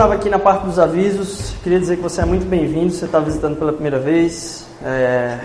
[0.00, 2.90] estava aqui na parte dos avisos, queria dizer que você é muito bem-vindo.
[2.90, 4.66] Você está visitando pela primeira vez.
[4.82, 5.38] É,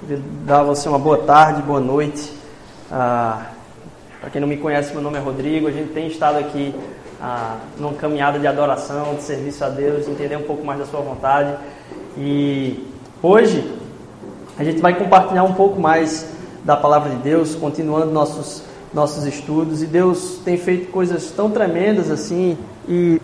[0.00, 2.32] queria dar a você uma boa tarde, boa noite.
[2.90, 3.48] Ah,
[4.18, 5.68] Para quem não me conhece, meu nome é Rodrigo.
[5.68, 6.74] A gente tem estado aqui
[7.20, 11.02] ah, numa caminhada de adoração, de serviço a Deus, entender um pouco mais da Sua
[11.02, 11.54] vontade.
[12.16, 12.88] E
[13.22, 13.62] hoje
[14.58, 16.26] a gente vai compartilhar um pouco mais
[16.64, 19.82] da palavra de Deus, continuando nossos nossos estudos.
[19.82, 22.56] E Deus tem feito coisas tão tremendas assim
[22.88, 23.20] e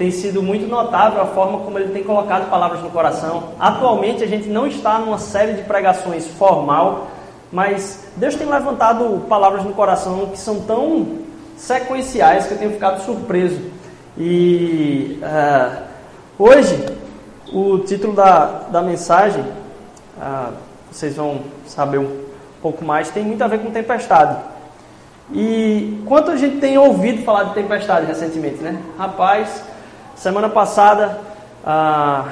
[0.00, 3.50] tem sido muito notável a forma como ele tem colocado palavras no coração.
[3.60, 7.08] Atualmente a gente não está numa série de pregações formal,
[7.52, 11.18] mas Deus tem levantado palavras no coração que são tão
[11.54, 13.60] sequenciais que eu tenho ficado surpreso.
[14.16, 15.82] E uh,
[16.38, 16.82] hoje
[17.52, 20.54] o título da, da mensagem, uh,
[20.90, 22.24] vocês vão saber um
[22.62, 24.38] pouco mais, tem muito a ver com tempestade.
[25.30, 28.80] E quanto a gente tem ouvido falar de tempestade recentemente, né?
[28.96, 29.68] Rapaz,
[30.20, 31.18] Semana passada
[31.64, 32.26] ah,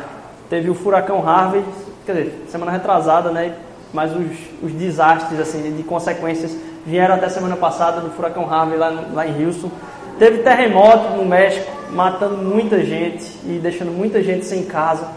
[0.50, 1.64] teve o furacão Harvey,
[2.05, 3.55] quer dizer, semana retrasada, né?
[3.95, 8.92] Mas os, os desastres assim, de consequências vieram até semana passada do furacão Harvey lá,
[9.14, 9.70] lá em Houston.
[10.19, 15.08] Teve terremoto no México, matando muita gente e deixando muita gente sem casa.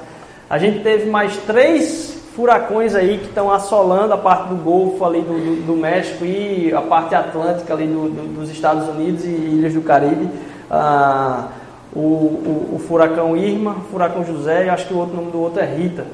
[0.50, 5.20] A gente teve mais três furacões aí que estão assolando a parte do Golfo ali
[5.20, 9.74] do, do, do México e a parte atlântica ali do, dos Estados Unidos e ilhas
[9.74, 10.30] do Caribe.
[10.70, 11.50] Ah,
[11.94, 15.42] o, o, o, furacão Irma, o furacão José, e acho que o outro nome do
[15.42, 16.06] outro é Rita.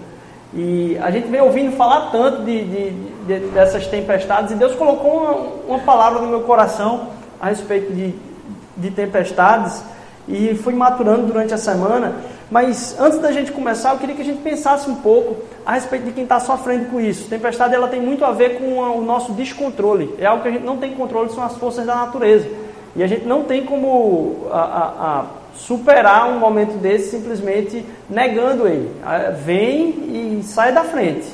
[0.53, 2.92] E a gente vem ouvindo falar tanto de, de,
[3.28, 8.16] de, dessas tempestades, e Deus colocou uma, uma, palavra no meu coração a respeito de,
[8.76, 9.83] de tempestades,
[10.27, 12.16] e fui maturando durante a semana.
[12.49, 16.05] Mas antes da gente começar, eu queria que a gente pensasse um pouco a respeito
[16.05, 17.30] de quem está sofrendo com isso.
[17.30, 20.16] Tempestade ela tem muito a ver com a, o nosso descontrole.
[20.17, 22.48] É algo que a gente não tem controle, são as forças da natureza.
[22.95, 25.26] E a gente não tem como a, a,
[25.57, 28.91] superar um momento desse simplesmente negando ele.
[29.03, 31.27] Ah, vem e sai da frente.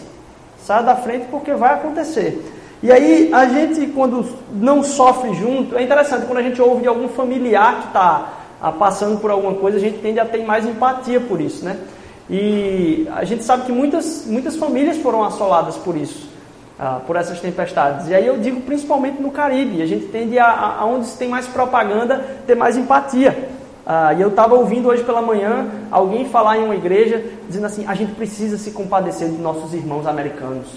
[0.57, 2.44] Sai da frente porque vai acontecer.
[2.81, 6.88] E aí a gente, quando não sofre junto, é interessante, quando a gente ouve de
[6.88, 10.66] algum familiar que está ah, passando por alguma coisa, a gente tende a ter mais
[10.66, 11.78] empatia por isso, né?
[12.29, 16.29] E a gente sabe que muitas, muitas famílias foram assoladas por isso,
[16.79, 18.07] ah, por essas tempestades.
[18.07, 21.17] E aí eu digo principalmente no Caribe, a gente tende a, a, a onde se
[21.17, 23.50] tem mais propaganda, ter mais empatia.
[23.86, 27.86] Ah, e eu estava ouvindo hoje pela manhã alguém falar em uma igreja dizendo assim:
[27.86, 30.68] a gente precisa se compadecer dos nossos irmãos americanos.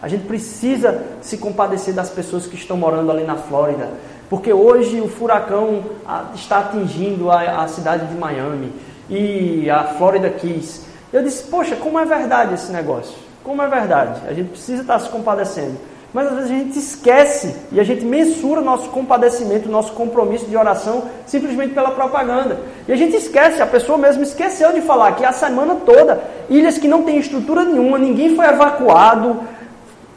[0.00, 3.88] A gente precisa se compadecer das pessoas que estão morando ali na Flórida.
[4.28, 8.72] Porque hoje o furacão ah, está atingindo a, a cidade de Miami
[9.08, 10.84] e a Florida Keys.
[11.12, 13.14] Eu disse: Poxa, como é verdade esse negócio?
[13.42, 14.22] Como é verdade?
[14.28, 15.76] A gente precisa estar se compadecendo.
[16.14, 20.56] Mas às vezes a gente esquece e a gente mensura nosso compadecimento, nosso compromisso de
[20.56, 22.56] oração simplesmente pela propaganda.
[22.86, 26.78] E a gente esquece, a pessoa mesmo esqueceu de falar que a semana toda, ilhas
[26.78, 29.40] que não têm estrutura nenhuma, ninguém foi evacuado,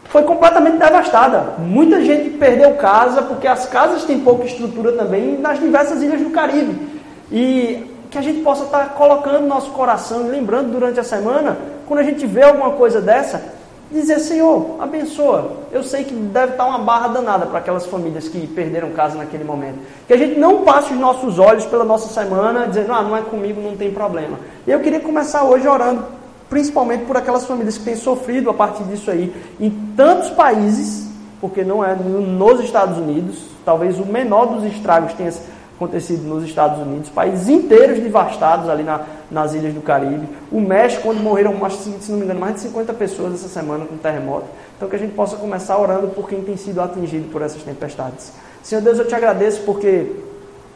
[0.06, 1.56] foi completamente devastada.
[1.57, 6.30] Muita gente perdeu casa porque as casas têm pouca estrutura também nas diversas ilhas do
[6.30, 6.78] Caribe.
[7.31, 11.57] E que a gente possa estar colocando nosso coração, lembrando durante a semana,
[11.88, 13.56] quando a gente vê alguma coisa dessa,
[13.92, 15.52] dizer, Senhor, abençoa.
[15.72, 19.44] Eu sei que deve estar uma barra danada para aquelas famílias que perderam casa naquele
[19.44, 19.80] momento.
[20.06, 23.22] Que a gente não passe os nossos olhos pela nossa semana dizendo, ah, não é
[23.22, 24.40] comigo, não tem problema.
[24.66, 26.03] E eu queria começar hoje orando,
[26.50, 31.08] principalmente por aquelas famílias que têm sofrido a partir disso aí, em tantos países,
[31.40, 35.31] porque não é nos Estados Unidos, talvez o menor dos estragos tenha
[35.77, 40.27] acontecido nos Estados Unidos, países inteiros devastados ali na, nas ilhas do Caribe.
[40.51, 43.95] O México, onde morreram, se não me engano, mais de 50 pessoas essa semana com
[43.95, 44.47] terremoto.
[44.75, 48.33] Então que a gente possa começar orando por quem tem sido atingido por essas tempestades.
[48.63, 50.15] Senhor Deus, eu te agradeço porque,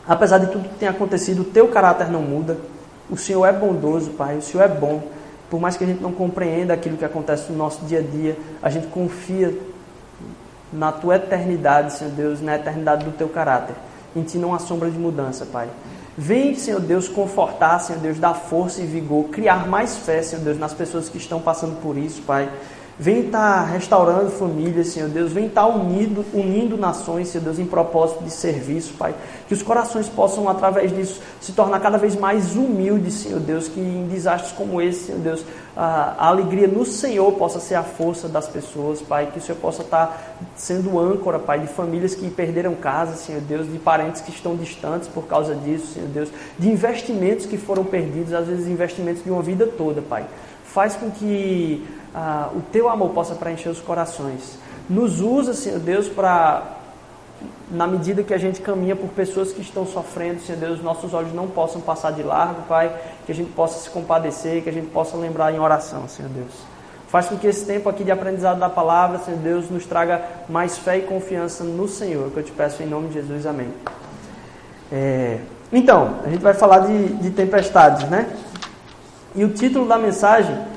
[0.08, 2.58] apesar de tudo que tem acontecido, o teu caráter não muda.
[3.10, 5.02] O Senhor é bondoso, Pai, o Senhor é bom.
[5.50, 8.38] Por mais que a gente não compreenda aquilo que acontece no nosso dia a dia,
[8.62, 9.54] a gente confia
[10.72, 13.76] na tua eternidade, Senhor Deus, na eternidade do teu caráter.
[14.16, 15.70] Em ti não há sombra de mudança, Pai.
[16.18, 20.60] Vem, Senhor Deus, confortar, Senhor Deus, dar força e vigor, criar mais fé, Senhor Deus,
[20.60, 22.50] nas pessoas que estão passando por isso, Pai.
[23.02, 25.32] Vem estar tá restaurando famílias, Senhor Deus.
[25.32, 29.16] Vem estar tá unindo, unindo nações, Senhor Deus, em propósito de serviço, Pai.
[29.48, 33.68] Que os corações possam, através disso, se tornar cada vez mais humildes, Senhor Deus.
[33.68, 35.44] Que em desastres como esse, Senhor Deus,
[35.76, 39.32] a, a alegria no Senhor possa ser a força das pessoas, Pai.
[39.34, 40.18] Que o Senhor possa estar tá
[40.56, 43.68] sendo âncora, Pai, de famílias que perderam casa, Senhor Deus.
[43.68, 46.30] De parentes que estão distantes por causa disso, Senhor Deus.
[46.60, 50.24] De investimentos que foram perdidos, às vezes investimentos de uma vida toda, Pai.
[50.66, 51.84] Faz com que
[52.14, 54.58] ah, o teu amor possa preencher os corações.
[54.90, 56.78] Nos usa, Senhor Deus, para
[57.72, 61.34] na medida que a gente caminha por pessoas que estão sofrendo, Senhor Deus, nossos olhos
[61.34, 62.94] não possam passar de largo, Pai,
[63.26, 66.52] que a gente possa se compadecer, que a gente possa lembrar em oração, Senhor Deus.
[67.08, 70.78] Faz com que esse tempo aqui de aprendizado da palavra, Senhor Deus, nos traga mais
[70.78, 73.70] fé e confiança no Senhor, que eu te peço em nome de Jesus, amém.
[74.92, 75.40] É,
[75.72, 78.28] então, a gente vai falar de, de tempestades, né?
[79.34, 80.71] E o título da mensagem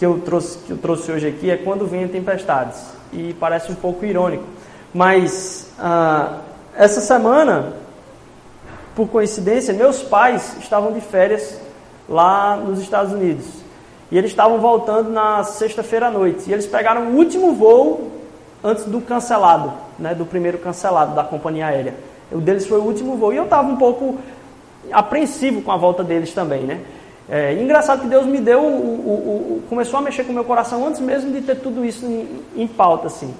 [0.00, 2.82] que eu trouxe, que eu trouxe hoje aqui é Quando Vêm Tempestades.
[3.12, 4.44] E parece um pouco irônico.
[4.94, 6.38] Mas ah,
[6.74, 7.74] essa semana,
[8.96, 11.60] por coincidência, meus pais estavam de férias
[12.08, 13.44] lá nos Estados Unidos.
[14.10, 16.48] E eles estavam voltando na sexta-feira à noite.
[16.48, 18.10] E eles pegaram o último voo
[18.64, 21.94] antes do cancelado, né, do primeiro cancelado da companhia aérea.
[22.32, 23.34] O deles foi o último voo.
[23.34, 24.16] E eu estava um pouco
[24.90, 26.80] apreensivo com a volta deles também, né?
[27.30, 30.44] É, engraçado que Deus me deu, o, o, o, começou a mexer com o meu
[30.44, 33.32] coração antes mesmo de ter tudo isso em, em pauta, assim.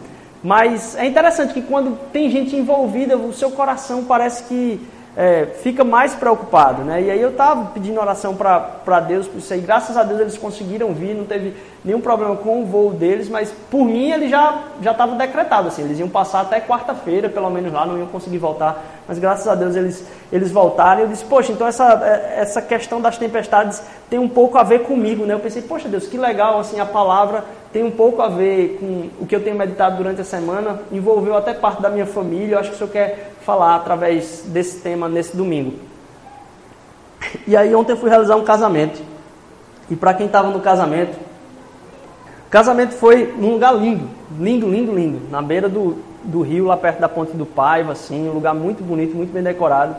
[0.44, 4.80] Mas é interessante que quando tem gente envolvida, o seu coração parece que
[5.16, 7.02] é, fica mais preocupado, né?
[7.02, 9.60] E aí eu estava pedindo oração para Deus por isso aí.
[9.60, 11.54] Graças a Deus eles conseguiram vir, não teve
[11.84, 15.82] nenhum problema com o voo deles, mas por mim ele já já estava decretado assim.
[15.82, 18.84] Eles iam passar até quarta-feira, pelo menos lá, não iam conseguir voltar.
[19.08, 21.02] Mas graças a Deus eles eles voltaram.
[21.02, 24.84] Eu disse, poxa, então essa é, essa questão das tempestades tem um pouco a ver
[24.84, 25.34] comigo, né?
[25.34, 29.22] Eu pensei, poxa Deus, que legal assim a palavra tem um pouco a ver com
[29.22, 32.54] o que eu tenho meditado durante a semana, envolveu até parte da minha família.
[32.54, 35.74] Eu acho que o Senhor quer falar através desse tema nesse domingo.
[37.48, 39.02] E aí ontem eu fui realizar um casamento.
[39.90, 41.18] E para quem estava no casamento,
[42.46, 44.08] o casamento foi num lugar lindo,
[44.38, 48.28] lindo, lindo, lindo, na beira do, do rio, lá perto da Ponte do Paiva, assim,
[48.28, 49.96] um lugar muito bonito, muito bem decorado.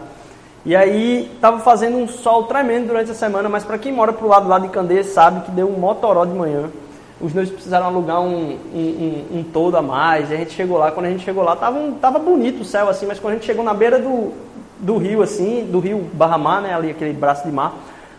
[0.66, 4.30] E aí estava fazendo um sol tremendo durante a semana, mas para quem mora pro
[4.30, 6.70] lado lá de Candeias sabe que deu um motoró de manhã
[7.22, 8.80] os noivos precisaram alugar um, um,
[9.34, 10.30] um, um, todo a mais.
[10.30, 12.66] E a gente chegou lá, quando a gente chegou lá, tava, um, tava bonito o
[12.66, 14.34] céu, assim, mas quando a gente chegou na beira do,
[14.80, 17.76] do rio, assim, do rio Barramar, né, ali aquele braço de mar,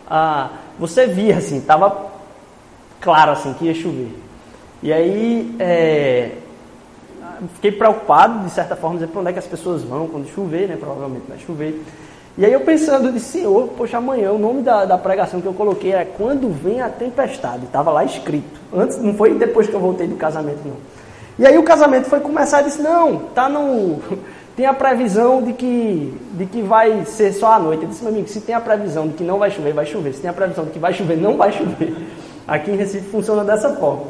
[0.09, 2.11] ah, você via, assim, tava
[3.01, 4.17] claro, assim, que ia chover.
[4.81, 6.31] E aí, é,
[7.55, 10.67] fiquei preocupado, de certa forma, dizer para onde é que as pessoas vão quando chover,
[10.67, 11.81] né, provavelmente vai chover.
[12.35, 15.53] E aí eu pensando de Senhor, poxa, amanhã o nome da, da pregação que eu
[15.53, 17.65] coloquei é Quando Vem a Tempestade.
[17.65, 18.59] Estava lá escrito.
[18.75, 20.77] Antes, não foi depois que eu voltei do casamento, não.
[21.37, 23.99] E aí o casamento foi começar e disse, não, tá no.
[24.55, 27.83] Tem a previsão de que, de que vai ser só à noite.
[27.83, 30.13] Eu disse, meu amigo, se tem a previsão de que não vai chover, vai chover.
[30.13, 31.95] Se tem a previsão de que vai chover, não vai chover.
[32.47, 34.03] Aqui em Recife funciona dessa forma.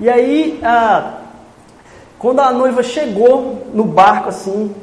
[0.00, 1.18] E aí, ah,
[2.18, 4.74] quando a noiva chegou no barco assim,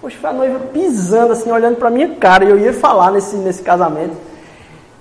[0.00, 3.36] Poxa, foi a noiva pisando assim, olhando para minha cara, e eu ia falar nesse,
[3.36, 4.14] nesse casamento.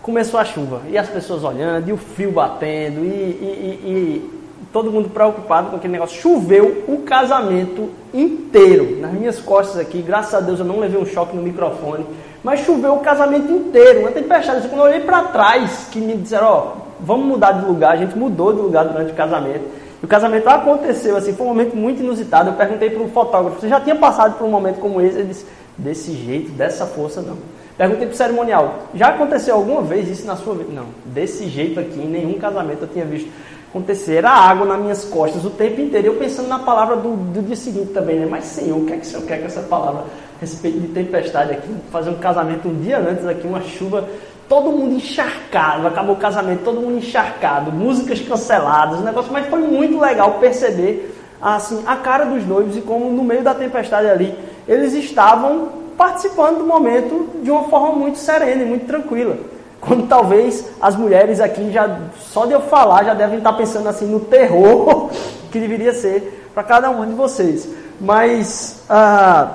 [0.02, 4.36] Começou a chuva, e as pessoas olhando, e o frio batendo, e, e, e, e
[4.72, 6.22] todo mundo preocupado com aquele negócio.
[6.22, 11.06] Choveu o casamento inteiro, nas minhas costas aqui, graças a Deus eu não levei um
[11.06, 12.06] choque no microfone,
[12.44, 14.68] mas choveu o casamento inteiro, uma tempestade.
[14.68, 18.18] Quando eu olhei para trás, que me disseram, ó, vamos mudar de lugar, a gente
[18.18, 19.85] mudou de lugar durante o casamento.
[20.04, 22.50] O casamento aconteceu, assim, foi um momento muito inusitado.
[22.50, 25.18] Eu perguntei para o fotógrafo, você já tinha passado por um momento como esse?
[25.18, 25.46] Ele disse,
[25.78, 27.38] desse jeito, dessa força, não.
[27.78, 30.72] Perguntei para o cerimonial, já aconteceu alguma vez isso na sua vida?
[30.72, 33.30] Não, desse jeito aqui, em nenhum casamento eu tinha visto
[33.70, 34.16] acontecer.
[34.16, 36.08] Era água nas minhas costas o tempo inteiro.
[36.08, 38.26] Eu pensando na palavra do, do dia seguinte também, né?
[38.30, 40.88] Mas Senhor, o que é que o Senhor quer com essa palavra a respeito de
[40.88, 41.68] tempestade aqui?
[41.92, 44.08] Fazer um casamento um dia antes aqui, uma chuva
[44.48, 50.00] todo mundo encharcado, acabou o casamento, todo mundo encharcado, músicas canceladas, negócio, mas foi muito
[50.00, 54.38] legal perceber assim a cara dos noivos e como no meio da tempestade ali
[54.68, 59.38] eles estavam participando do momento de uma forma muito serena e muito tranquila.
[59.80, 64.06] Quando talvez as mulheres aqui já só de eu falar já devem estar pensando assim
[64.06, 65.10] no terror
[65.52, 67.68] que deveria ser para cada um de vocês.
[68.00, 69.52] Mas ah,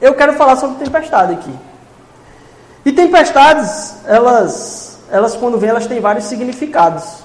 [0.00, 1.52] eu quero falar sobre tempestade aqui.
[2.84, 7.22] E tempestades, elas, elas quando vêm, elas têm vários significados.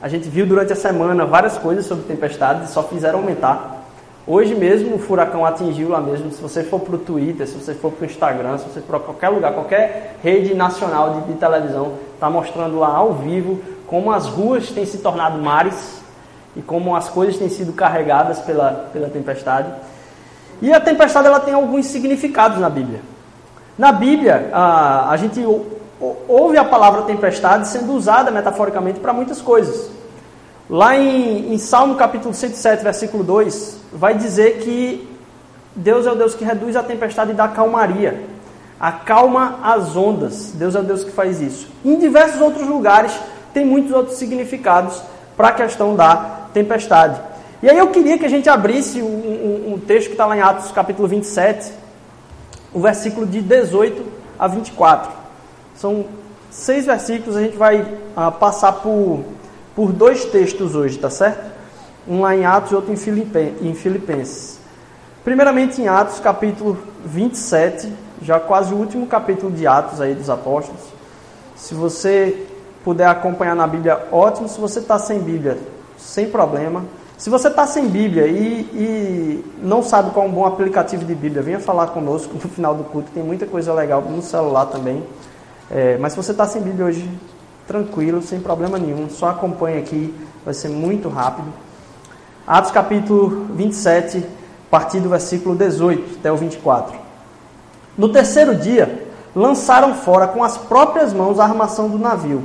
[0.00, 3.82] A gente viu durante a semana várias coisas sobre tempestades e só fizeram aumentar.
[4.26, 6.30] Hoje mesmo o furacão atingiu lá mesmo.
[6.30, 8.86] Se você for para o Twitter, se você for para o Instagram, se você for
[8.86, 14.12] para qualquer lugar, qualquer rede nacional de, de televisão, está mostrando lá ao vivo como
[14.12, 16.00] as ruas têm se tornado mares
[16.56, 19.68] e como as coisas têm sido carregadas pela, pela tempestade.
[20.62, 23.00] E a tempestade ela tem alguns significados na Bíblia.
[23.76, 25.44] Na Bíblia, a, a gente
[26.28, 29.90] ouve a palavra tempestade sendo usada metaforicamente para muitas coisas.
[30.70, 35.08] Lá em, em, Salmo capítulo 107, versículo 2, vai dizer que
[35.74, 38.22] Deus é o Deus que reduz a tempestade e dá calmaria,
[38.78, 40.52] acalma as ondas.
[40.54, 41.68] Deus é o Deus que faz isso.
[41.84, 43.12] Em diversos outros lugares
[43.52, 45.02] tem muitos outros significados
[45.36, 47.20] para a questão da tempestade.
[47.60, 50.36] E aí eu queria que a gente abrisse um, um, um texto que está lá
[50.36, 51.83] em Atos capítulo 27,
[52.74, 54.04] o versículo de 18
[54.38, 55.10] a 24.
[55.76, 56.04] São
[56.50, 59.24] seis versículos, a gente vai uh, passar por,
[59.74, 61.54] por dois textos hoje, tá certo?
[62.06, 64.58] Um lá em Atos e outro em, em Filipenses.
[65.24, 66.76] Primeiramente em Atos capítulo
[67.06, 67.90] 27,
[68.20, 70.82] já quase o último capítulo de Atos aí dos apóstolos.
[71.56, 72.46] Se você
[72.84, 74.48] puder acompanhar na Bíblia, ótimo.
[74.48, 75.56] Se você está sem Bíblia,
[75.96, 76.84] sem problema.
[77.16, 81.14] Se você está sem Bíblia e, e, não sabe qual é um bom aplicativo de
[81.14, 83.10] Bíblia, venha falar conosco no final do culto.
[83.12, 85.02] Tem muita coisa legal no celular também.
[85.70, 87.08] É, mas se você está sem Bíblia hoje,
[87.68, 89.08] tranquilo, sem problema nenhum.
[89.08, 90.12] Só acompanhe aqui,
[90.44, 91.46] vai ser muito rápido.
[92.44, 96.98] Atos capítulo 27, a partir do versículo 18 até o 24.
[97.96, 102.42] No terceiro dia, lançaram fora com as próprias mãos a armação do navio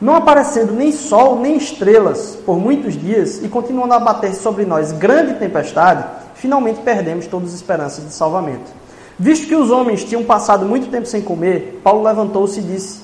[0.00, 4.92] não aparecendo nem sol nem estrelas por muitos dias e continuando a bater sobre nós
[4.92, 6.04] grande tempestade,
[6.34, 8.80] finalmente perdemos todas as esperanças de salvamento.
[9.18, 13.00] Visto que os homens tinham passado muito tempo sem comer, Paulo levantou-se e disse,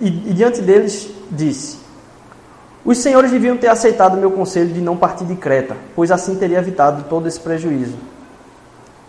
[0.00, 1.76] e, e diante deles disse:
[2.82, 6.58] Os senhores deviam ter aceitado meu conselho de não partir de Creta, pois assim teria
[6.58, 7.96] evitado todo esse prejuízo.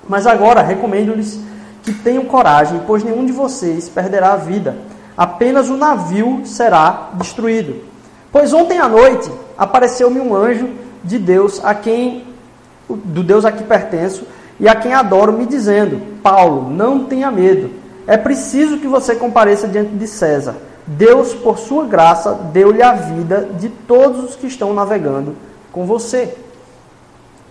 [0.09, 1.39] Mas agora recomendo-lhes
[1.81, 4.75] que tenham coragem, pois nenhum de vocês perderá a vida
[5.17, 7.81] apenas o navio será destruído.
[8.31, 10.69] Pois ontem à noite apareceu-me um anjo
[11.03, 12.25] de Deus, a quem
[12.89, 14.25] do Deus a que pertenço
[14.59, 17.71] e a quem adoro, me dizendo: Paulo, não tenha medo.
[18.07, 20.55] É preciso que você compareça diante de César.
[20.85, 25.35] Deus, por sua graça, deu-lhe a vida de todos os que estão navegando
[25.71, 26.35] com você.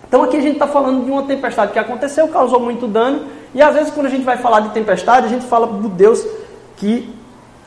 [0.07, 3.61] Então aqui a gente está falando de uma tempestade que aconteceu, causou muito dano, e
[3.61, 6.25] às vezes quando a gente vai falar de tempestade, a gente fala do Deus
[6.77, 7.13] que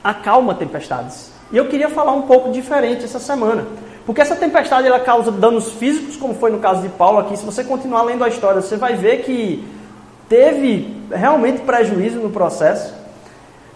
[0.03, 1.31] acalma tempestades.
[1.51, 3.67] E eu queria falar um pouco diferente essa semana.
[4.05, 7.37] Porque essa tempestade ela causa danos físicos, como foi no caso de Paulo aqui.
[7.37, 9.67] Se você continuar lendo a história, você vai ver que
[10.29, 12.95] teve realmente prejuízo no processo.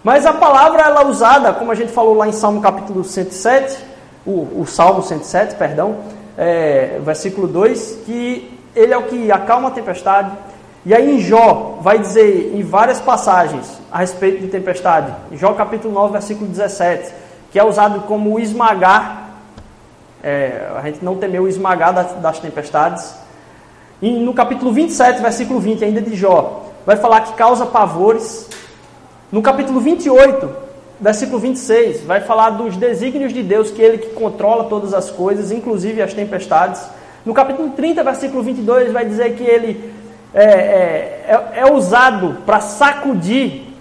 [0.02, 3.78] Mas a palavra ela é usada, como a gente falou lá em Salmo capítulo 107,
[4.26, 5.98] o, o Salmo 107, perdão,
[6.36, 10.32] é, versículo 2, que ele é o que acalma a tempestade,
[10.84, 15.14] e aí em Jó vai dizer em várias passagens a respeito de tempestade.
[15.30, 17.12] Em Jó capítulo 9, versículo 17,
[17.52, 19.30] que é usado como esmagar,
[20.22, 23.14] é, a gente não temeu esmagar das, das tempestades.
[24.00, 28.48] E no capítulo 27, versículo 20, ainda de Jó, vai falar que causa pavores.
[29.30, 30.50] No capítulo 28,
[31.00, 35.10] versículo 26, vai falar dos desígnios de Deus, que é Ele que controla todas as
[35.10, 36.82] coisas, inclusive as tempestades.
[37.24, 40.01] No capítulo 30, versículo 22, vai dizer que Ele
[40.34, 43.72] é, é, é, é usado para sacudir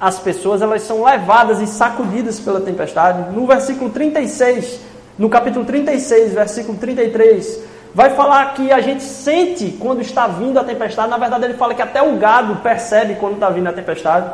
[0.00, 3.34] as pessoas, elas são levadas e sacudidas pela tempestade.
[3.34, 4.80] No versículo 36,
[5.18, 7.60] no capítulo 36, versículo 33,
[7.94, 11.10] vai falar que a gente sente quando está vindo a tempestade.
[11.10, 14.30] Na verdade, ele fala que até o gado percebe quando está vindo a tempestade.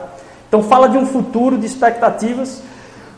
[0.46, 2.62] Então, fala de um futuro, de expectativas.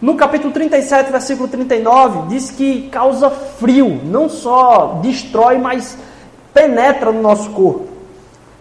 [0.00, 5.98] No capítulo 37, versículo 39, diz que causa frio, não só destrói, mas
[6.54, 7.87] penetra no nosso corpo.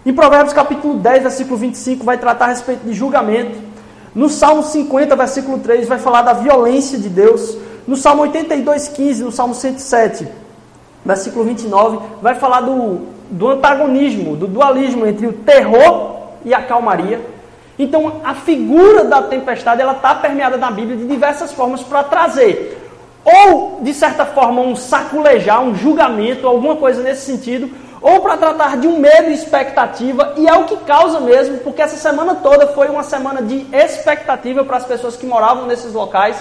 [0.08, 3.60] Em Provérbios capítulo 10, versículo 25, vai tratar a respeito de julgamento.
[4.16, 7.58] No Salmo 50, versículo 3, vai falar da violência de Deus.
[7.86, 10.26] No Salmo 82, 15, no Salmo 107,
[11.06, 17.20] versículo 29, vai falar do, do antagonismo, do dualismo entre o terror e a calmaria.
[17.78, 22.82] Então, a figura da tempestade ela está permeada na Bíblia de diversas formas para trazer,
[23.26, 27.70] ou de certa forma, um saculejar, um julgamento, alguma coisa nesse sentido,
[28.08, 31.82] ou para tratar de um medo e expectativa, e é o que causa mesmo, porque
[31.82, 36.38] essa semana toda foi uma semana de expectativa para as pessoas que moravam nesses locais,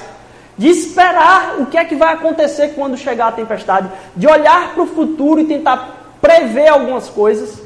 [0.57, 4.83] de esperar o que é que vai acontecer quando chegar a tempestade, de olhar para
[4.85, 7.61] o futuro e tentar prever algumas coisas.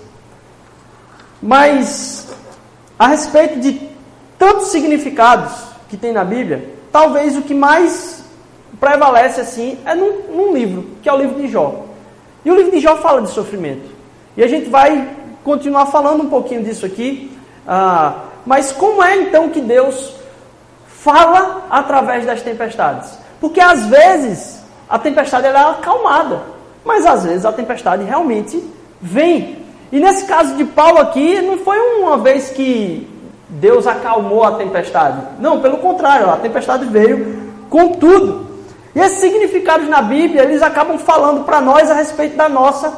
[1.42, 2.26] Mas
[2.99, 3.87] a respeito de
[4.38, 5.52] tantos significados
[5.90, 8.25] que tem na Bíblia, talvez o que mais
[8.80, 11.89] prevalece assim é num, num livro, que é o livro de Jó.
[12.44, 13.90] E o livro de Jó fala de sofrimento.
[14.37, 15.09] E a gente vai
[15.44, 17.30] continuar falando um pouquinho disso aqui.
[17.66, 18.14] Ah,
[18.47, 20.14] mas como é então que Deus
[20.87, 23.18] fala através das tempestades?
[23.40, 26.42] Porque às vezes a tempestade é acalmada,
[26.85, 28.62] mas às vezes a tempestade realmente
[29.00, 29.59] vem.
[29.92, 33.09] E nesse caso de Paulo aqui, não foi uma vez que
[33.49, 35.20] Deus acalmou a tempestade.
[35.40, 38.50] Não, pelo contrário, a tempestade veio com tudo.
[38.94, 42.92] E esses significados na Bíblia, eles acabam falando para nós a respeito da nossa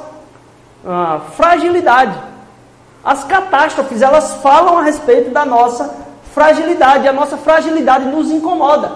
[0.86, 2.18] ah, fragilidade.
[3.04, 5.94] As catástrofes, elas falam a respeito da nossa
[6.32, 7.06] fragilidade.
[7.06, 8.92] A nossa fragilidade nos incomoda.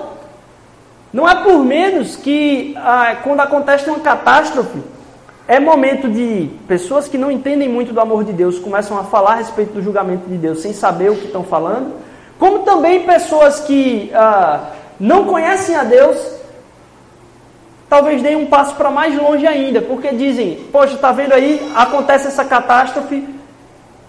[1.12, 4.80] Não é por menos que ah, quando acontece uma catástrofe,
[5.48, 9.32] é momento de pessoas que não entendem muito do amor de Deus começam a falar
[9.32, 11.94] a respeito do julgamento de Deus sem saber o que estão falando,
[12.36, 16.35] como também pessoas que ah, não conhecem a Deus
[17.88, 22.28] talvez deem um passo para mais longe ainda, porque dizem: Poxa, está vendo aí, acontece
[22.28, 23.26] essa catástrofe,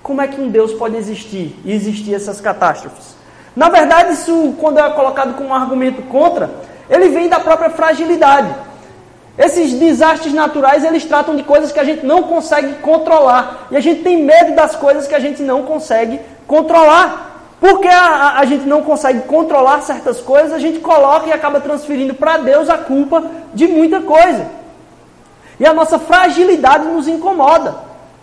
[0.02, 3.16] como é que um Deus pode existir e existir essas catástrofes?
[3.56, 6.50] Na verdade, isso, quando é colocado como um argumento contra,
[6.90, 8.54] ele vem da própria fragilidade.
[9.38, 13.68] Esses desastres naturais, eles tratam de coisas que a gente não consegue controlar.
[13.70, 17.37] E a gente tem medo das coisas que a gente não consegue controlar.
[17.60, 22.14] Porque a, a, gente não consegue controlar certas coisas, a gente coloca e acaba transferindo
[22.14, 23.24] para Deus a culpa
[23.54, 24.48] de muita coisa.
[25.60, 27.76] E a nossa fragilidade nos incomoda.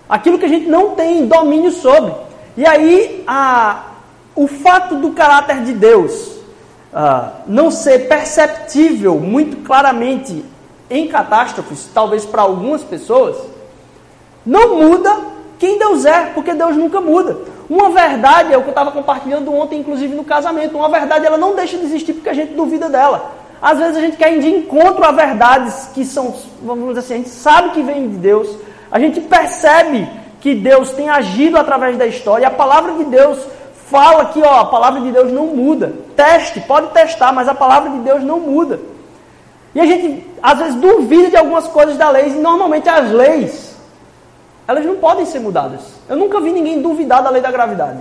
[0.09, 2.13] Aquilo que a gente não tem domínio sobre.
[2.57, 3.87] E aí, a,
[4.37, 6.35] o fato do caráter de Deus
[6.93, 10.45] uh, não ser perceptível muito claramente
[10.89, 13.37] em catástrofes, talvez para algumas pessoas,
[14.47, 17.37] não muda quem Deus é, porque Deus nunca muda.
[17.69, 21.39] Uma verdade, é o que eu estava compartilhando ontem, inclusive no casamento, uma verdade ela
[21.39, 23.33] não deixa de existir porque a gente duvida dela.
[23.61, 27.15] Às vezes a gente quer ir de encontro a verdades que são, vamos dizer assim,
[27.15, 28.59] a gente sabe que vem de Deus,
[28.91, 30.07] a gente percebe
[30.41, 33.39] que Deus tem agido através da história, a palavra de Deus
[33.91, 35.95] fala que ó, a palavra de Deus não muda.
[36.17, 38.81] Teste, pode testar, mas a palavra de Deus não muda.
[39.75, 43.64] E a gente, às vezes, duvida de algumas coisas da lei, e normalmente as leis,
[44.67, 45.81] elas não podem ser mudadas.
[46.09, 47.99] Eu nunca vi ninguém duvidar da lei da gravidade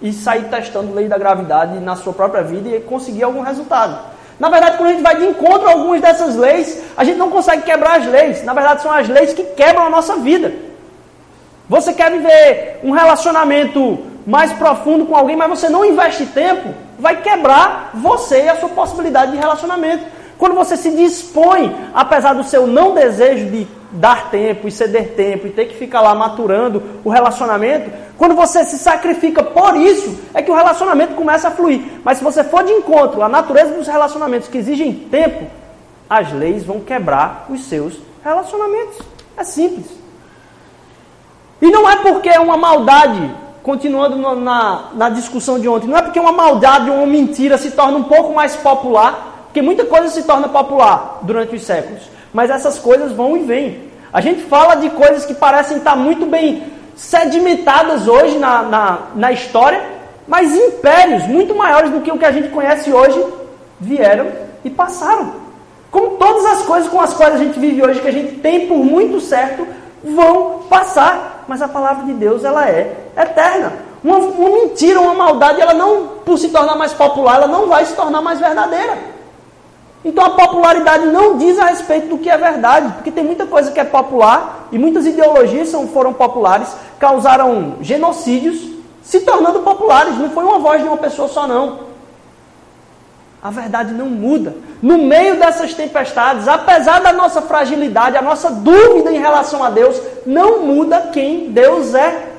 [0.00, 3.98] e sair testando a lei da gravidade na sua própria vida e conseguir algum resultado.
[4.38, 7.30] Na verdade, quando a gente vai de encontro a algumas dessas leis, a gente não
[7.30, 8.44] consegue quebrar as leis.
[8.44, 10.52] Na verdade, são as leis que quebram a nossa vida.
[11.68, 17.20] Você quer viver um relacionamento mais profundo com alguém, mas você não investe tempo, vai
[17.20, 20.04] quebrar você e a sua possibilidade de relacionamento.
[20.38, 25.46] Quando você se dispõe, apesar do seu não desejo de dar tempo e ceder tempo
[25.46, 30.42] e ter que ficar lá maturando o relacionamento, quando você se sacrifica por isso, é
[30.42, 31.80] que o relacionamento começa a fluir.
[32.04, 35.46] Mas se você for de encontro à natureza dos relacionamentos que exigem tempo,
[36.10, 38.98] as leis vão quebrar os seus relacionamentos.
[39.36, 39.86] É simples.
[41.62, 46.02] E não é porque é uma maldade, continuando na, na discussão de ontem, não é
[46.02, 50.08] porque uma maldade ou uma mentira se torna um pouco mais popular porque muita coisa
[50.08, 53.88] se torna popular durante os séculos, mas essas coisas vão e vêm.
[54.12, 56.64] A gente fala de coisas que parecem estar muito bem
[56.96, 59.80] sedimentadas hoje na, na, na história,
[60.26, 63.24] mas impérios muito maiores do que o que a gente conhece hoje
[63.78, 64.26] vieram
[64.64, 65.34] e passaram.
[65.88, 68.66] Como todas as coisas com as quais a gente vive hoje, que a gente tem
[68.66, 69.64] por muito certo,
[70.02, 71.44] vão passar.
[71.46, 73.72] Mas a palavra de Deus, ela é eterna.
[74.02, 77.86] Uma, uma mentira, uma maldade, ela não, por se tornar mais popular, ela não vai
[77.86, 79.13] se tornar mais verdadeira.
[80.04, 83.72] Então a popularidade não diz a respeito do que é verdade, porque tem muita coisa
[83.72, 88.60] que é popular e muitas ideologias são, foram populares, causaram genocídios,
[89.02, 90.18] se tornando populares.
[90.18, 91.94] Não foi uma voz de uma pessoa só, não.
[93.42, 94.56] A verdade não muda.
[94.82, 100.00] No meio dessas tempestades, apesar da nossa fragilidade, a nossa dúvida em relação a Deus,
[100.26, 102.33] não muda quem Deus é.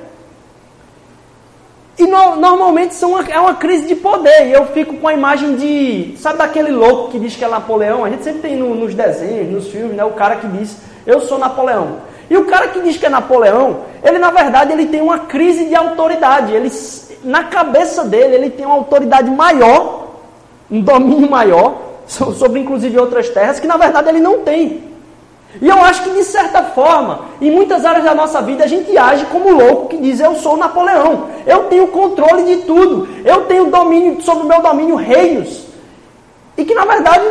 [2.06, 4.48] No, normalmente são uma, é uma crise de poder.
[4.48, 6.14] E eu fico com a imagem de.
[6.18, 8.04] Sabe daquele louco que diz que é Napoleão?
[8.04, 10.04] A gente sempre tem no, nos desenhos, nos filmes, né?
[10.04, 11.98] O cara que diz, eu sou Napoleão.
[12.28, 15.66] E o cara que diz que é Napoleão, ele na verdade ele tem uma crise
[15.66, 16.52] de autoridade.
[16.52, 16.70] Ele,
[17.22, 20.08] na cabeça dele, ele tem uma autoridade maior,
[20.70, 24.85] um domínio maior, sobre inclusive outras terras, que na verdade ele não tem.
[25.60, 28.96] E eu acho que, de certa forma, em muitas áreas da nossa vida, a gente
[28.96, 33.70] age como louco que diz: Eu sou Napoleão, eu tenho controle de tudo, eu tenho
[33.70, 35.64] domínio sobre o meu domínio reinos.
[36.56, 37.24] E que, na verdade,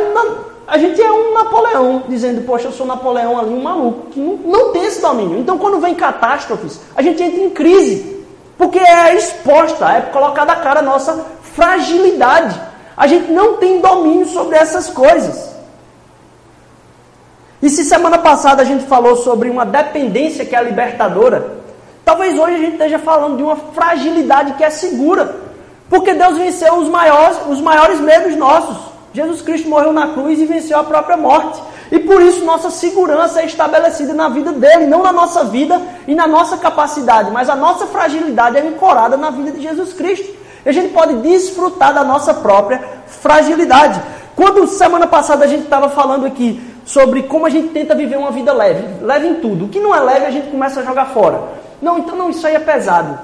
[0.66, 4.36] a gente é um Napoleão, dizendo: Poxa, eu sou Napoleão ali, um maluco, que não,
[4.36, 5.38] não tem esse domínio.
[5.38, 8.24] Então, quando vem catástrofes, a gente entra em crise,
[8.58, 12.60] porque é exposta, é colocada a cara a nossa fragilidade.
[12.96, 15.55] A gente não tem domínio sobre essas coisas.
[17.66, 21.54] E se semana passada a gente falou sobre uma dependência que é libertadora,
[22.04, 25.34] talvez hoje a gente esteja falando de uma fragilidade que é segura.
[25.90, 28.76] Porque Deus venceu os maiores, os maiores medos nossos.
[29.12, 31.60] Jesus Cristo morreu na cruz e venceu a própria morte.
[31.90, 36.14] E por isso nossa segurança é estabelecida na vida dele, não na nossa vida e
[36.14, 40.32] na nossa capacidade, mas a nossa fragilidade é ancorada na vida de Jesus Cristo.
[40.64, 44.00] E a gente pode desfrutar da nossa própria fragilidade.
[44.36, 48.30] Quando semana passada a gente estava falando aqui sobre como a gente tenta viver uma
[48.30, 49.04] vida leve.
[49.04, 49.66] Leve em tudo.
[49.66, 51.42] O que não é leve a gente começa a jogar fora.
[51.82, 53.18] Não, então não, isso aí é pesado.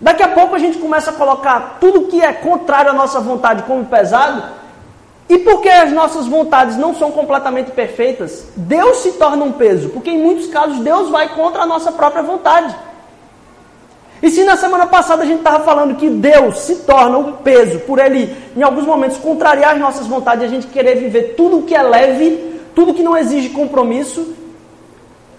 [0.00, 3.62] Daqui a pouco a gente começa a colocar tudo que é contrário à nossa vontade
[3.62, 4.42] como pesado.
[5.28, 10.10] E porque as nossas vontades não são completamente perfeitas, Deus se torna um peso, porque
[10.10, 12.76] em muitos casos Deus vai contra a nossa própria vontade.
[14.22, 17.80] E se na semana passada a gente estava falando que Deus se torna um peso
[17.80, 21.74] por ele, em alguns momentos, contrariar as nossas vontades a gente querer viver tudo que
[21.74, 24.34] é leve, tudo que não exige compromisso,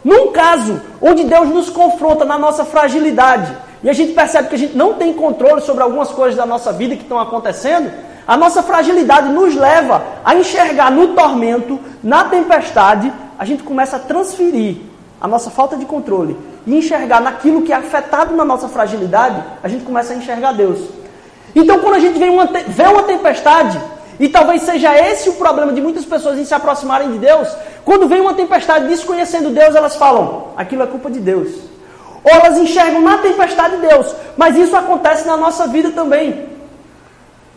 [0.04, 4.58] num caso onde Deus nos confronta na nossa fragilidade e a gente percebe que a
[4.58, 7.92] gente não tem controle sobre algumas coisas da nossa vida que estão acontecendo,
[8.28, 14.00] a nossa fragilidade nos leva a enxergar no tormento, na tempestade, a gente começa a
[14.00, 14.78] transferir
[15.22, 19.68] a nossa falta de controle e enxergar naquilo que é afetado na nossa fragilidade, a
[19.68, 20.80] gente começa a enxergar Deus.
[21.56, 23.80] Então, quando a gente vê uma, vê uma tempestade,
[24.20, 27.50] e talvez seja esse o problema de muitas pessoas em se aproximarem de Deus,
[27.84, 31.50] quando vem uma tempestade desconhecendo Deus, elas falam: aquilo é culpa de Deus.
[32.24, 36.48] Ou elas enxergam na tempestade Deus, mas isso acontece na nossa vida também.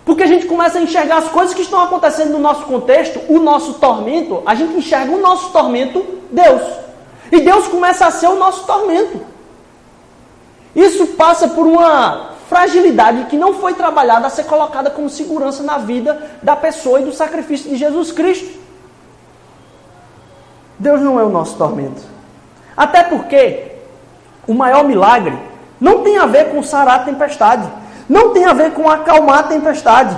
[0.05, 3.39] Porque a gente começa a enxergar as coisas que estão acontecendo no nosso contexto, o
[3.39, 6.63] nosso tormento, a gente enxerga o nosso tormento Deus.
[7.31, 9.21] E Deus começa a ser o nosso tormento.
[10.75, 15.79] Isso passa por uma fragilidade que não foi trabalhada a ser colocada como segurança na
[15.79, 18.59] vida da pessoa e do sacrifício de Jesus Cristo.
[20.79, 22.03] Deus não é o nosso tormento.
[22.77, 23.73] Até porque
[24.47, 25.37] o maior milagre
[25.81, 27.69] não tem a ver com sarar a tempestade,
[28.09, 30.17] não tem a ver com acalmar a tempestade.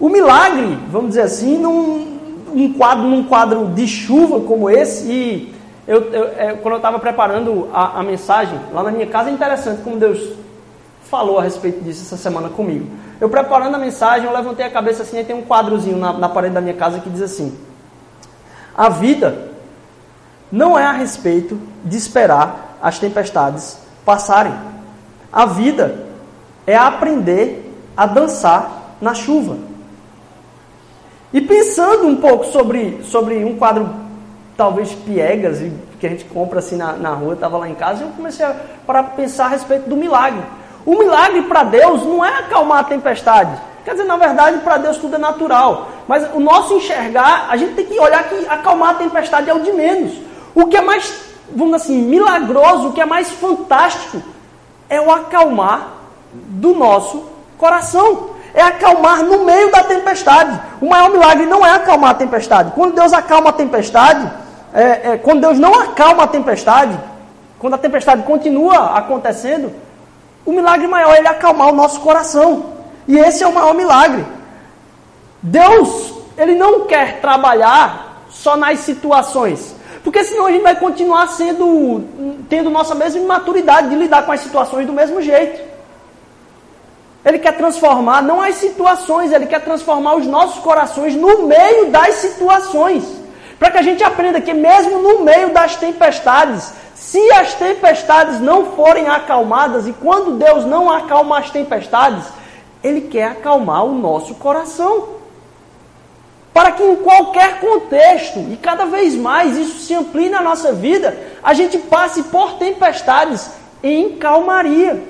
[0.00, 2.18] O milagre, vamos dizer assim, num,
[2.52, 5.54] um quadro, num quadro de chuva como esse, e
[5.86, 9.32] eu, eu, é, quando eu estava preparando a, a, mensagem lá na minha casa, é
[9.32, 10.18] interessante como Deus
[11.12, 12.86] falou a respeito disso essa semana comigo.
[13.20, 16.26] Eu preparando a mensagem, eu levantei a cabeça assim, e tem um quadrozinho na, na
[16.26, 17.54] parede da minha casa que diz assim:
[18.74, 19.50] A vida
[20.50, 24.54] não é a respeito de esperar as tempestades passarem.
[25.30, 26.06] A vida
[26.66, 29.58] é aprender a dançar na chuva.
[31.30, 33.90] E pensando um pouco sobre, sobre um quadro
[34.56, 35.58] talvez piegas
[36.00, 38.56] que a gente compra assim na, na rua, estava lá em casa, eu comecei a
[38.86, 40.42] para pensar a respeito do milagre.
[40.84, 43.52] O milagre para Deus não é acalmar a tempestade.
[43.84, 45.88] Quer dizer, na verdade, para Deus tudo é natural.
[46.06, 49.60] Mas o nosso enxergar, a gente tem que olhar que acalmar a tempestade é o
[49.60, 50.12] de menos.
[50.54, 51.12] O que é mais,
[51.54, 54.22] vamos assim, milagroso, o que é mais fantástico,
[54.88, 55.88] é o acalmar
[56.32, 57.24] do nosso
[57.58, 58.30] coração.
[58.54, 60.60] É acalmar no meio da tempestade.
[60.80, 62.72] O maior milagre não é acalmar a tempestade.
[62.72, 64.30] Quando Deus acalma a tempestade,
[64.74, 66.98] é, é, quando Deus não acalma a tempestade,
[67.58, 69.72] quando a tempestade continua acontecendo,
[70.44, 72.72] o milagre maior é ele acalmar o nosso coração.
[73.06, 74.24] E esse é o maior milagre.
[75.42, 79.74] Deus, ele não quer trabalhar só nas situações.
[80.02, 82.04] Porque senão a gente vai continuar sendo,
[82.48, 85.72] tendo nossa mesma imaturidade de lidar com as situações do mesmo jeito.
[87.24, 92.16] Ele quer transformar não as situações, ele quer transformar os nossos corações no meio das
[92.16, 93.04] situações.
[93.60, 96.72] Para que a gente aprenda que mesmo no meio das tempestades,
[97.02, 102.24] se as tempestades não forem acalmadas, e quando Deus não acalma as tempestades,
[102.82, 105.08] Ele quer acalmar o nosso coração.
[106.54, 111.18] Para que em qualquer contexto, e cada vez mais isso se amplie na nossa vida,
[111.42, 113.50] a gente passe por tempestades
[113.82, 115.02] em calmaria.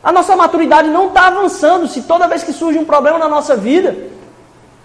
[0.00, 3.56] A nossa maturidade não está avançando se toda vez que surge um problema na nossa
[3.56, 3.96] vida,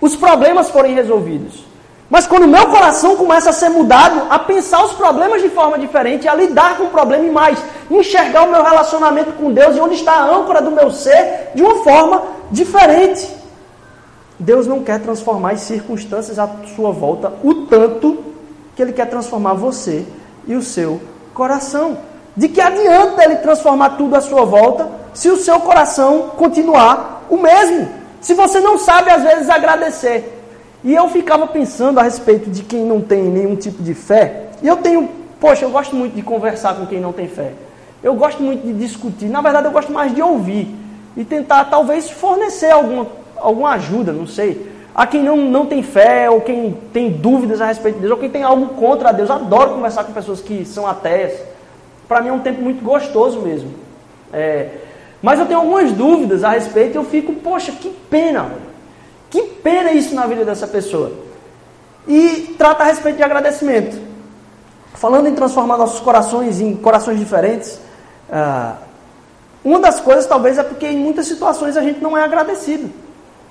[0.01, 1.66] os problemas forem resolvidos.
[2.09, 5.77] Mas quando o meu coração começa a ser mudado, a pensar os problemas de forma
[5.77, 7.59] diferente, a lidar com o problema e mais,
[7.91, 11.61] enxergar o meu relacionamento com Deus e onde está a âncora do meu ser de
[11.61, 13.29] uma forma diferente.
[14.39, 18.23] Deus não quer transformar as circunstâncias à sua volta o tanto
[18.75, 20.05] que Ele quer transformar você
[20.47, 21.01] e o seu
[21.33, 21.97] coração.
[22.37, 27.37] De que adianta Ele transformar tudo à sua volta se o seu coração continuar o
[27.37, 27.89] mesmo.
[28.21, 30.36] Se você não sabe, às vezes, agradecer.
[30.83, 34.47] E eu ficava pensando a respeito de quem não tem nenhum tipo de fé.
[34.61, 35.09] E eu tenho,
[35.39, 37.53] poxa, eu gosto muito de conversar com quem não tem fé.
[38.03, 39.25] Eu gosto muito de discutir.
[39.25, 40.67] Na verdade, eu gosto mais de ouvir.
[41.15, 44.71] E tentar, talvez, fornecer alguma, alguma ajuda, não sei.
[44.93, 48.17] A quem não, não tem fé, ou quem tem dúvidas a respeito de Deus, ou
[48.19, 49.29] quem tem algo contra Deus.
[49.29, 51.33] Eu adoro conversar com pessoas que são ateias.
[52.07, 53.71] Para mim é um tempo muito gostoso mesmo.
[54.31, 54.69] É,
[55.21, 58.66] mas eu tenho algumas dúvidas a respeito e eu fico, poxa, que pena.
[59.29, 61.11] Que pena isso na vida dessa pessoa.
[62.07, 63.99] E trata a respeito de agradecimento.
[64.93, 67.79] Falando em transformar nossos corações em corações diferentes,
[68.31, 68.77] ah,
[69.63, 72.89] uma das coisas talvez é porque em muitas situações a gente não é agradecido.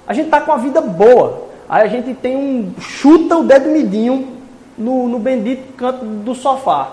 [0.07, 1.47] A gente está com a vida boa.
[1.69, 2.73] Aí a gente tem um.
[2.81, 4.37] chuta o dedo midinho
[4.79, 6.91] no, no bendito canto do sofá.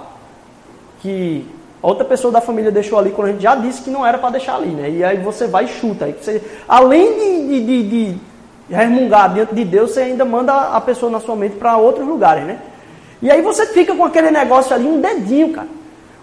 [0.99, 1.45] Que
[1.81, 4.31] outra pessoa da família deixou ali quando a gente já disse que não era para
[4.31, 4.89] deixar ali, né?
[4.89, 6.05] E aí você vai e chuta.
[6.05, 8.17] Aí você, além de, de, de,
[8.69, 12.43] resmungar diante de Deus, você ainda manda a pessoa na sua mente para outros lugares,
[12.45, 12.59] né?
[13.21, 15.67] E aí você fica com aquele negócio ali, um dedinho, cara.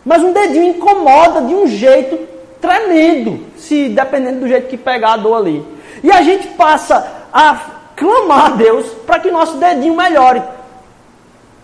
[0.04, 2.18] Mas um dedinho incomoda de um jeito
[2.60, 5.64] tremendo, se dependendo do jeito que pegar a dor ali.
[6.02, 7.58] E a gente passa a
[7.96, 10.42] clamar a Deus para que nosso dedinho melhore.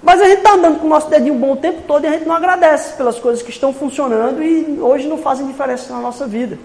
[0.03, 2.13] Mas a gente está andando com o nosso dedinho bom o tempo todo e a
[2.13, 6.27] gente não agradece pelas coisas que estão funcionando e hoje não fazem diferença na nossa
[6.27, 6.59] vida.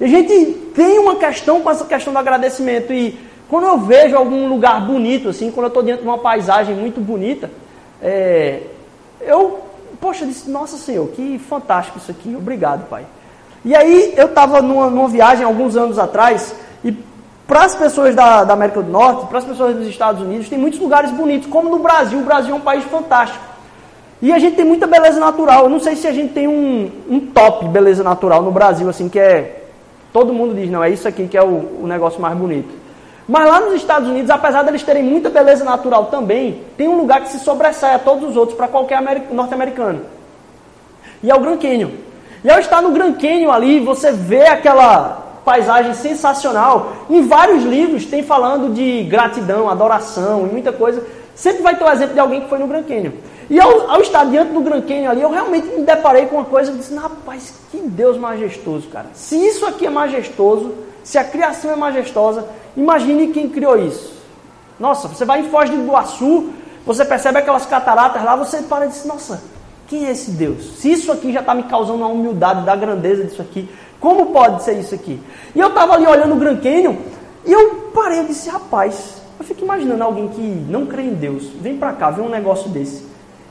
[0.00, 2.92] E a gente tem uma questão com essa questão do agradecimento.
[2.92, 3.18] E
[3.50, 7.00] quando eu vejo algum lugar bonito, assim, quando eu estou diante de uma paisagem muito
[7.00, 7.50] bonita,
[8.00, 8.62] é,
[9.20, 9.58] eu,
[10.00, 13.04] poxa, disse, nossa Senhor, que fantástico isso aqui, obrigado, Pai.
[13.64, 16.92] E aí eu estava numa, numa, viagem alguns anos atrás, e
[17.44, 20.56] para as pessoas da, da, América do Norte, para as pessoas dos Estados Unidos, tem
[20.56, 22.20] muitos lugares bonitos, como no Brasil.
[22.20, 23.44] O Brasil é um país fantástico.
[24.22, 25.64] E a gente tem muita beleza natural.
[25.64, 29.08] Eu não sei se a gente tem um, um top beleza natural no Brasil, assim,
[29.08, 29.64] que é.
[30.12, 32.79] Todo mundo diz, não, é isso aqui que é o, o negócio mais bonito.
[33.30, 37.20] Mas lá nos Estados Unidos, apesar deles terem muita beleza natural também, tem um lugar
[37.20, 40.00] que se sobressai a todos os outros para qualquer norte-americano.
[41.22, 41.90] E é o Grand Canyon.
[42.42, 46.92] E ao estar no Grand Canyon ali, você vê aquela paisagem sensacional.
[47.08, 51.00] Em vários livros tem falando de gratidão, adoração e muita coisa.
[51.32, 53.12] Sempre vai ter o um exemplo de alguém que foi no Grand Canyon.
[53.48, 56.44] E ao, ao, estar diante do Grand Canyon ali, eu realmente me deparei com uma
[56.44, 59.06] coisa e disse, rapaz, que Deus majestoso, cara.
[59.14, 64.20] Se isso aqui é majestoso, se a criação é majestosa, imagine quem criou isso.
[64.78, 66.50] Nossa, você vai em Foz do Iguaçu,
[66.86, 69.42] você percebe aquelas cataratas lá, você para e diz, nossa,
[69.86, 70.78] quem é esse Deus?
[70.78, 74.62] Se isso aqui já está me causando uma humildade da grandeza disso aqui, como pode
[74.62, 75.20] ser isso aqui?
[75.54, 76.96] E eu estava ali olhando o Grand Canyon,
[77.44, 81.44] e eu parei e disse, rapaz, eu fico imaginando alguém que não crê em Deus,
[81.60, 83.09] vem para cá, vê um negócio desse,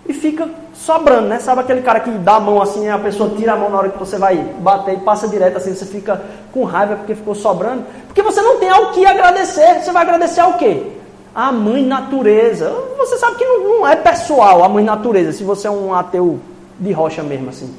[0.09, 1.37] e fica sobrando, né?
[1.37, 3.89] Sabe aquele cara que dá a mão assim, a pessoa tira a mão na hora
[3.89, 6.19] que você vai bater e passa direto assim, você fica
[6.51, 7.85] com raiva porque ficou sobrando?
[8.07, 9.83] Porque você não tem ao que agradecer.
[9.83, 10.93] Você vai agradecer ao quê?
[11.33, 12.73] A mãe natureza.
[12.97, 16.39] Você sabe que não, não é pessoal a mãe natureza, se você é um ateu
[16.79, 17.71] de rocha mesmo assim.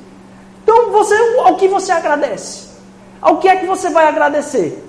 [0.62, 2.69] Então, você, ao que você agradece?
[3.21, 4.88] Ao que é que você vai agradecer?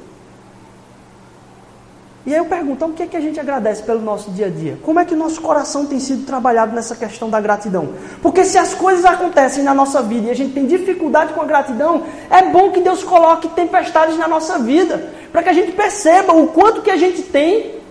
[2.23, 4.49] E aí eu pergunto, o que é que a gente agradece pelo nosso dia a
[4.49, 4.77] dia?
[4.83, 7.89] Como é que o nosso coração tem sido trabalhado nessa questão da gratidão?
[8.21, 11.45] Porque se as coisas acontecem na nossa vida e a gente tem dificuldade com a
[11.45, 16.31] gratidão, é bom que Deus coloque tempestades na nossa vida, para que a gente perceba
[16.31, 17.81] o quanto que a gente tem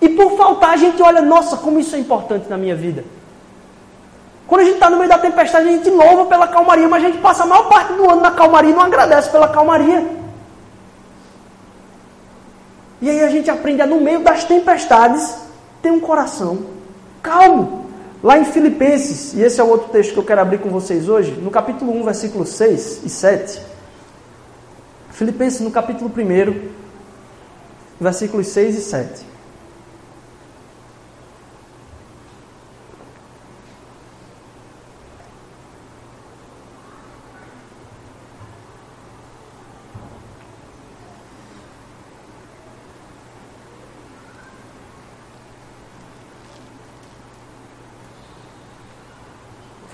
[0.00, 3.04] e por faltar a gente olha, nossa, como isso é importante na minha vida.
[4.46, 7.06] Quando a gente está no meio da tempestade, a gente louva pela calmaria, mas a
[7.06, 10.15] gente passa a maior parte do ano na calmaria e não agradece pela calmaria.
[13.00, 15.34] E aí a gente aprende a, no meio das tempestades,
[15.82, 16.58] ter um coração
[17.22, 17.86] calmo.
[18.22, 21.08] Lá em Filipenses, e esse é o outro texto que eu quero abrir com vocês
[21.08, 23.60] hoje, no capítulo 1, versículos 6 e 7.
[25.10, 26.68] Filipenses, no capítulo 1,
[28.00, 29.35] versículos 6 e 7.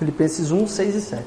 [0.02, 1.22] Filipenses 1, 6 e 7.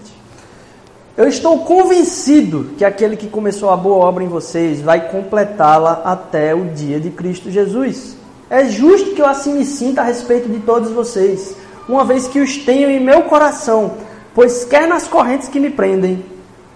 [1.16, 6.54] Eu estou convencido que aquele que começou a boa obra em vocês vai completá-la até
[6.54, 8.18] o dia de Cristo Jesus.
[8.50, 11.56] É justo que eu assim me sinta a respeito de todos vocês,
[11.88, 13.94] uma vez que os tenho em meu coração,
[14.34, 16.26] pois quer nas correntes que me prendem,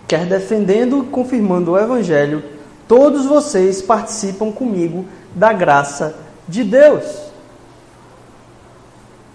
[0.07, 2.41] quer defendendo e confirmando o Evangelho,
[2.88, 5.03] todos vocês participam comigo
[5.35, 6.15] da graça
[6.47, 7.03] de Deus.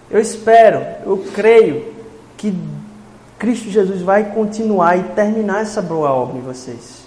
[0.09, 1.94] Eu espero, eu creio
[2.37, 2.53] que
[3.37, 7.05] Cristo Jesus vai continuar e terminar essa boa obra em vocês.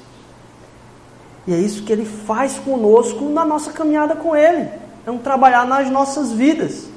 [1.46, 4.68] E é isso que ele faz conosco na nossa caminhada com ele.
[5.06, 6.88] É um trabalhar nas nossas vidas.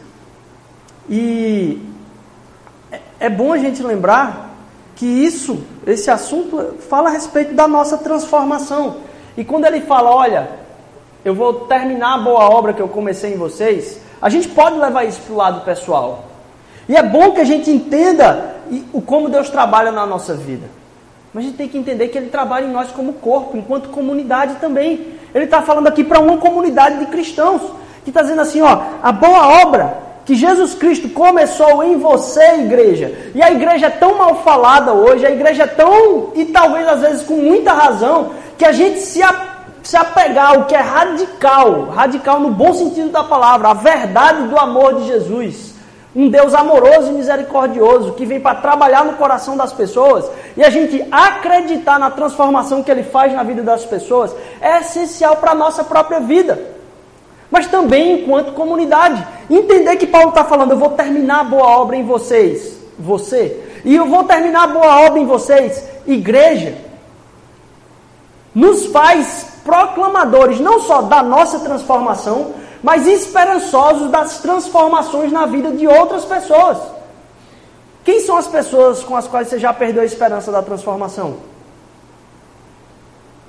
[1.09, 1.81] E
[2.91, 4.49] é, é bom a gente lembrar
[4.95, 8.97] que isso, esse assunto, fala a respeito da nossa transformação.
[9.37, 10.49] E quando ele fala, olha,
[11.23, 15.05] eu vou terminar a boa obra que eu comecei em vocês, a gente pode levar
[15.05, 16.30] isso para o lado pessoal.
[16.91, 18.53] E é bom que a gente entenda
[18.91, 20.67] o como Deus trabalha na nossa vida.
[21.33, 24.55] Mas a gente tem que entender que Ele trabalha em nós como corpo, enquanto comunidade
[24.55, 25.07] também.
[25.33, 27.61] Ele está falando aqui para uma comunidade de cristãos,
[28.03, 33.31] que está dizendo assim, ó, a boa obra que Jesus Cristo começou em você, igreja.
[33.33, 36.99] E a igreja é tão mal falada hoje, a igreja é tão, e talvez às
[36.99, 41.85] vezes com muita razão, que a gente se, a, se apegar ao que é radical,
[41.85, 45.70] radical no bom sentido da palavra, a verdade do amor de Jesus
[46.15, 50.69] um Deus amoroso e misericordioso que vem para trabalhar no coração das pessoas e a
[50.69, 55.55] gente acreditar na transformação que ele faz na vida das pessoas é essencial para a
[55.55, 56.59] nossa própria vida.
[57.49, 59.27] mas também enquanto comunidade.
[59.49, 63.93] Entender que Paulo está falando, eu vou terminar a boa obra em vocês, você, e
[63.93, 66.75] eu vou terminar a boa obra em vocês, igreja,
[68.55, 75.87] nos faz proclamadores não só da nossa transformação, mas esperançosos das transformações na vida de
[75.87, 76.77] outras pessoas.
[78.03, 81.37] Quem são as pessoas com as quais você já perdeu a esperança da transformação?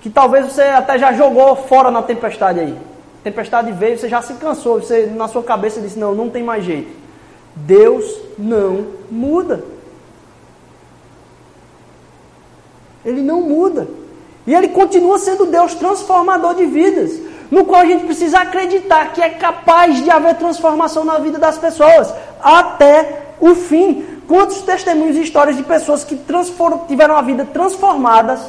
[0.02, 2.76] Que talvez você até já jogou fora na tempestade aí.
[3.24, 6.64] Tempestade veio, você já se cansou, você na sua cabeça disse: "Não, não tem mais
[6.64, 6.92] jeito".
[7.54, 8.04] Deus
[8.38, 9.64] não muda.
[13.04, 13.88] Ele não muda.
[14.46, 17.12] E ele continua sendo Deus transformador de vidas,
[17.52, 21.58] no qual a gente precisa acreditar que é capaz de haver transformação na vida das
[21.58, 22.10] pessoas
[22.42, 24.06] até o fim.
[24.26, 26.18] Quantos testemunhos e histórias de pessoas que
[26.88, 28.40] tiveram a vida transformadas,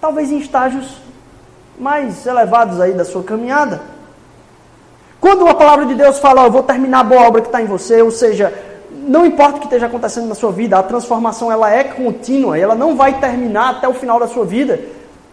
[0.00, 0.96] talvez em estágios
[1.78, 3.80] mais elevados aí da sua caminhada?
[5.20, 7.62] Quando a palavra de Deus fala, oh, eu vou terminar a boa obra que está
[7.62, 8.52] em você, ou seja,
[8.90, 12.74] não importa o que esteja acontecendo na sua vida, a transformação ela é contínua, ela
[12.74, 14.80] não vai terminar até o final da sua vida.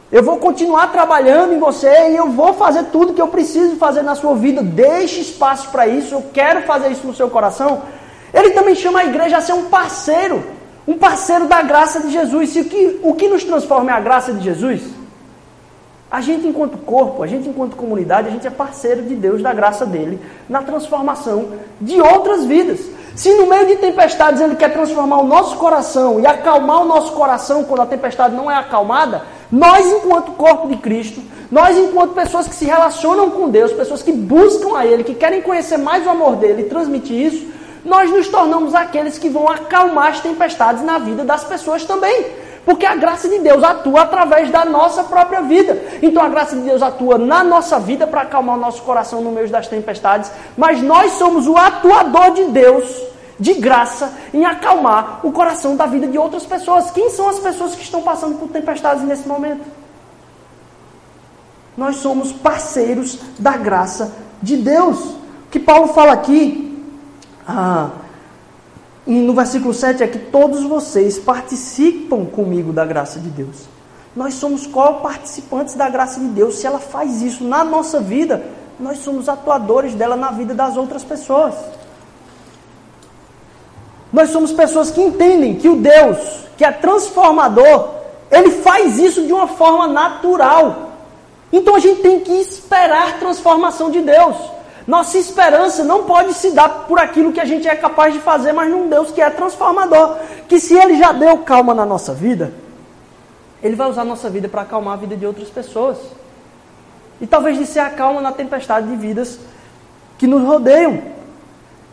[0.09, 4.03] Eu vou continuar trabalhando em você e eu vou fazer tudo que eu preciso fazer
[4.03, 4.63] na sua vida.
[4.63, 7.81] Deixe espaço para isso, eu quero fazer isso no seu coração.
[8.33, 10.41] Ele também chama a igreja a ser um parceiro,
[10.87, 12.55] um parceiro da graça de Jesus.
[12.55, 14.81] E o que, o que nos transforma é a graça de Jesus?
[16.09, 19.51] A gente, enquanto corpo, a gente, enquanto comunidade, a gente é parceiro de Deus, da
[19.51, 21.49] graça dele, na transformação
[21.81, 22.79] de outras vidas.
[23.13, 27.11] Se no meio de tempestades ele quer transformar o nosso coração e acalmar o nosso
[27.11, 32.47] coração quando a tempestade não é acalmada, nós, enquanto corpo de Cristo, nós, enquanto pessoas
[32.47, 36.09] que se relacionam com Deus, pessoas que buscam a Ele, que querem conhecer mais o
[36.09, 37.47] amor dele e transmitir isso,
[37.85, 42.25] nós nos tornamos aqueles que vão acalmar as tempestades na vida das pessoas também.
[42.65, 45.81] Porque a graça de Deus atua através da nossa própria vida.
[46.01, 49.31] Então a graça de Deus atua na nossa vida para acalmar o nosso coração no
[49.31, 50.29] meio das tempestades.
[50.57, 53.06] Mas nós somos o atuador de Deus,
[53.39, 56.91] de graça, em acalmar o coração da vida de outras pessoas.
[56.91, 59.65] Quem são as pessoas que estão passando por tempestades nesse momento?
[61.77, 64.99] Nós somos parceiros da graça de Deus.
[64.99, 66.83] O que Paulo fala aqui.
[67.47, 67.89] Ah,
[69.05, 73.67] no versículo 7 é que todos vocês participam comigo da graça de Deus.
[74.15, 76.55] Nós somos co-participantes da graça de Deus.
[76.55, 78.43] Se ela faz isso na nossa vida,
[78.79, 81.53] nós somos atuadores dela na vida das outras pessoas.
[84.11, 86.17] Nós somos pessoas que entendem que o Deus,
[86.57, 87.89] que é transformador,
[88.31, 90.91] ele faz isso de uma forma natural.
[91.51, 94.35] Então a gente tem que esperar transformação de Deus.
[94.85, 98.53] Nossa esperança não pode se dar por aquilo que a gente é capaz de fazer,
[98.53, 100.17] mas num Deus que é transformador.
[100.47, 102.53] Que se Ele já deu calma na nossa vida,
[103.61, 105.97] Ele vai usar a nossa vida para acalmar a vida de outras pessoas.
[107.19, 109.39] E talvez de ser a calma na tempestade de vidas
[110.17, 111.16] que nos rodeiam.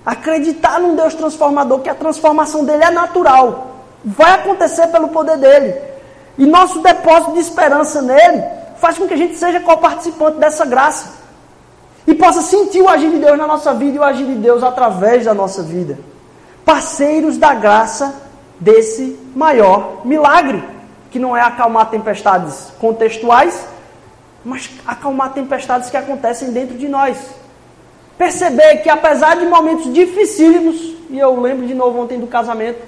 [0.04, 3.68] Acreditar num Deus transformador, que a transformação dele é natural.
[4.04, 5.74] Vai acontecer pelo poder dele.
[6.36, 8.42] E nosso depósito de esperança nele
[8.76, 11.24] faz com que a gente seja co-participante dessa graça
[12.06, 14.62] e possa sentir o agir de Deus na nossa vida e o agir de Deus
[14.62, 15.98] através da nossa vida.
[16.64, 18.14] Parceiros da graça
[18.60, 20.62] desse maior milagre,
[21.10, 23.66] que não é acalmar tempestades contextuais,
[24.44, 27.16] mas acalmar tempestades que acontecem dentro de nós.
[28.16, 32.81] Perceber que apesar de momentos dificílimos, e eu lembro de novo ontem do casamento,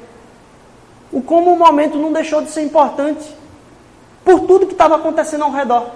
[1.12, 3.24] o como o momento não deixou de ser importante
[4.24, 5.90] por tudo que estava acontecendo ao redor.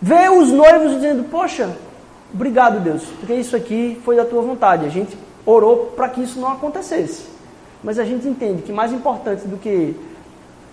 [0.00, 1.74] Ver os noivos dizendo, poxa,
[2.32, 4.84] Obrigado, Deus, porque isso aqui foi da tua vontade.
[4.84, 7.24] A gente orou para que isso não acontecesse.
[7.82, 9.96] Mas a gente entende que mais importante do que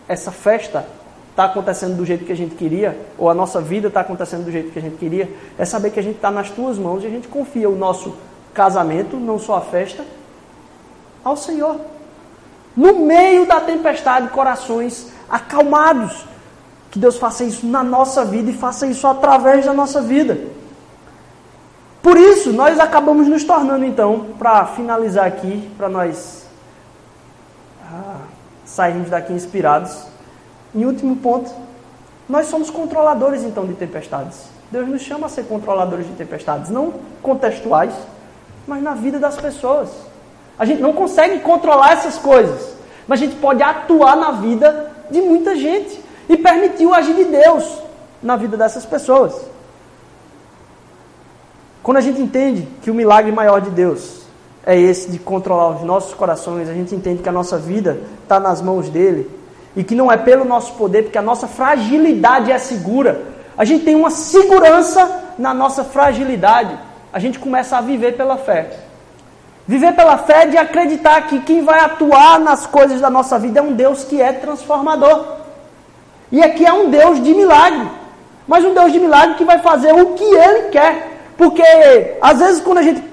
[0.08, 0.86] essa festa
[1.34, 4.52] está acontecendo do jeito que a gente queria, ou a nossa vida está acontecendo do
[4.52, 7.08] jeito que a gente queria, é saber que a gente está nas tuas mãos e
[7.08, 8.16] a gente confia o nosso
[8.54, 10.06] casamento, não só a festa,
[11.24, 11.80] ao Senhor.
[12.78, 16.26] No meio da tempestade, corações acalmados.
[16.92, 20.38] Que Deus faça isso na nossa vida e faça isso através da nossa vida.
[22.04, 26.46] Por isso, nós acabamos nos tornando, então, para finalizar aqui, para nós
[27.82, 28.18] ah,
[28.66, 30.13] sairmos daqui inspirados,
[30.76, 31.52] em último ponto,
[32.28, 34.40] nós somos controladores, então, de tempestades.
[34.72, 37.94] Deus nos chama a ser controladores de tempestades, não contextuais,
[38.68, 39.90] mas na vida das pessoas.
[40.58, 42.76] A gente não consegue controlar essas coisas,
[43.08, 47.26] mas a gente pode atuar na vida de muita gente e permitir o agir de
[47.26, 47.80] Deus
[48.22, 49.36] na vida dessas pessoas.
[51.84, 54.24] Quando a gente entende que o milagre maior de Deus
[54.66, 58.40] é esse de controlar os nossos corações, a gente entende que a nossa vida está
[58.40, 59.30] nas mãos dele
[59.76, 63.22] e que não é pelo nosso poder, porque a nossa fragilidade é segura.
[63.58, 66.78] A gente tem uma segurança na nossa fragilidade.
[67.12, 68.72] a gente começa a viver pela fé.
[69.68, 73.64] Viver pela fé de acreditar que quem vai atuar nas coisas da nossa vida é
[73.64, 75.38] um Deus que é transformador.
[76.32, 77.88] E aqui é um Deus de milagre.
[78.48, 81.20] Mas um Deus de milagre que vai fazer o que Ele quer.
[81.38, 81.64] Porque,
[82.20, 83.04] às vezes, quando a gente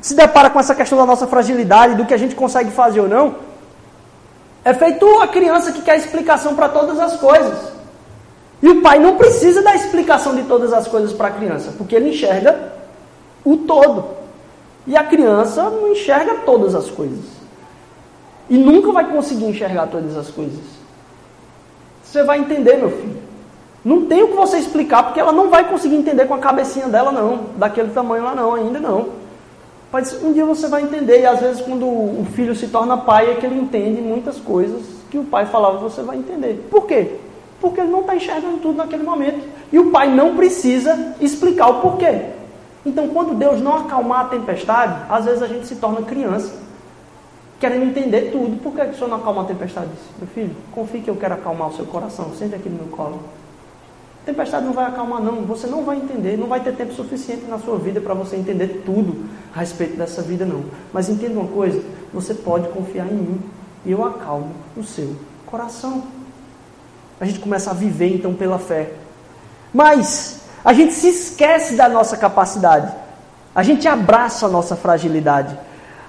[0.00, 3.08] se depara com essa questão da nossa fragilidade, do que a gente consegue fazer ou
[3.08, 3.34] não,
[4.68, 7.72] é feito a criança que quer explicação para todas as coisas.
[8.60, 11.96] E o pai não precisa dar explicação de todas as coisas para a criança, porque
[11.96, 12.74] ele enxerga
[13.42, 14.04] o todo.
[14.86, 17.24] E a criança não enxerga todas as coisas.
[18.50, 20.60] E nunca vai conseguir enxergar todas as coisas.
[22.04, 23.16] Você vai entender, meu filho.
[23.82, 26.88] Não tem o que você explicar, porque ela não vai conseguir entender com a cabecinha
[26.88, 27.46] dela, não.
[27.56, 29.08] Daquele tamanho lá, não, ainda não.
[29.90, 33.32] Mas um dia você vai entender, e às vezes quando o filho se torna pai,
[33.32, 36.66] é que ele entende muitas coisas que o pai falava, você vai entender.
[36.70, 37.16] Por quê?
[37.60, 39.48] Porque ele não está enxergando tudo naquele momento.
[39.72, 42.26] E o pai não precisa explicar o porquê.
[42.84, 46.54] Então, quando Deus não acalmar a tempestade, às vezes a gente se torna criança,
[47.58, 48.62] querendo entender tudo.
[48.62, 49.88] Por que o senhor não acalma a tempestade?
[50.18, 52.30] Meu filho, confie que eu quero acalmar o seu coração.
[52.38, 53.20] Sente aqui no meu colo.
[54.28, 55.46] Tempestade não vai acalmar, não.
[55.46, 56.36] Você não vai entender.
[56.36, 59.24] Não vai ter tempo suficiente na sua vida para você entender tudo
[59.56, 60.64] a respeito dessa vida, não.
[60.92, 63.40] Mas entenda uma coisa: você pode confiar em mim
[63.86, 65.16] e eu acalmo o seu
[65.46, 66.02] coração.
[67.18, 68.92] A gente começa a viver então pela fé.
[69.72, 72.94] Mas a gente se esquece da nossa capacidade.
[73.54, 75.58] A gente abraça a nossa fragilidade.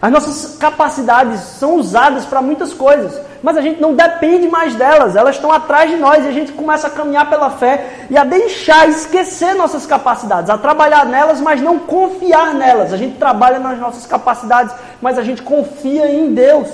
[0.02, 5.16] As nossas capacidades são usadas para muitas coisas, mas a gente não depende mais delas,
[5.16, 8.24] elas estão atrás de nós e a gente começa a caminhar pela fé e a
[8.24, 12.92] deixar, esquecer nossas capacidades, a trabalhar nelas, mas não confiar nelas.
[12.92, 16.68] A gente trabalha nas nossas capacidades, mas a gente confia em Deus.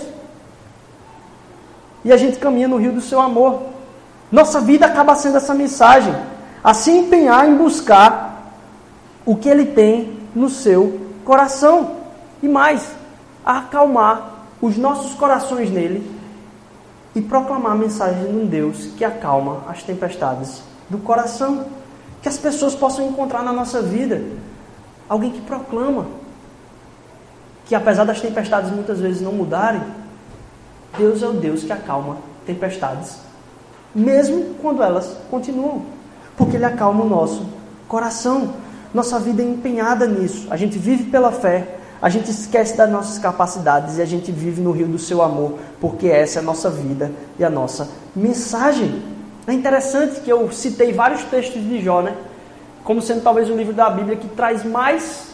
[2.03, 3.61] E a gente caminha no rio do seu amor.
[4.31, 6.15] Nossa vida acaba sendo essa mensagem,
[6.63, 8.53] a se empenhar em buscar
[9.23, 11.97] o que Ele tem no seu coração.
[12.41, 12.91] E mais,
[13.45, 16.14] a acalmar os nossos corações nele
[17.15, 21.65] e proclamar a mensagem de um Deus que acalma as tempestades do coração.
[22.21, 24.21] Que as pessoas possam encontrar na nossa vida
[25.07, 26.07] alguém que proclama
[27.65, 29.81] que, apesar das tempestades muitas vezes não mudarem,
[30.97, 33.17] Deus é o Deus que acalma tempestades,
[33.93, 35.83] mesmo quando elas continuam,
[36.37, 37.45] porque Ele acalma o nosso
[37.87, 38.53] coração.
[38.93, 40.47] Nossa vida é empenhada nisso.
[40.49, 44.61] A gente vive pela fé, a gente esquece das nossas capacidades e a gente vive
[44.61, 49.01] no rio do seu amor, porque essa é a nossa vida e a nossa mensagem.
[49.47, 52.15] É interessante que eu citei vários textos de Jó, né?
[52.83, 55.29] Como sendo talvez o livro da Bíblia que traz mais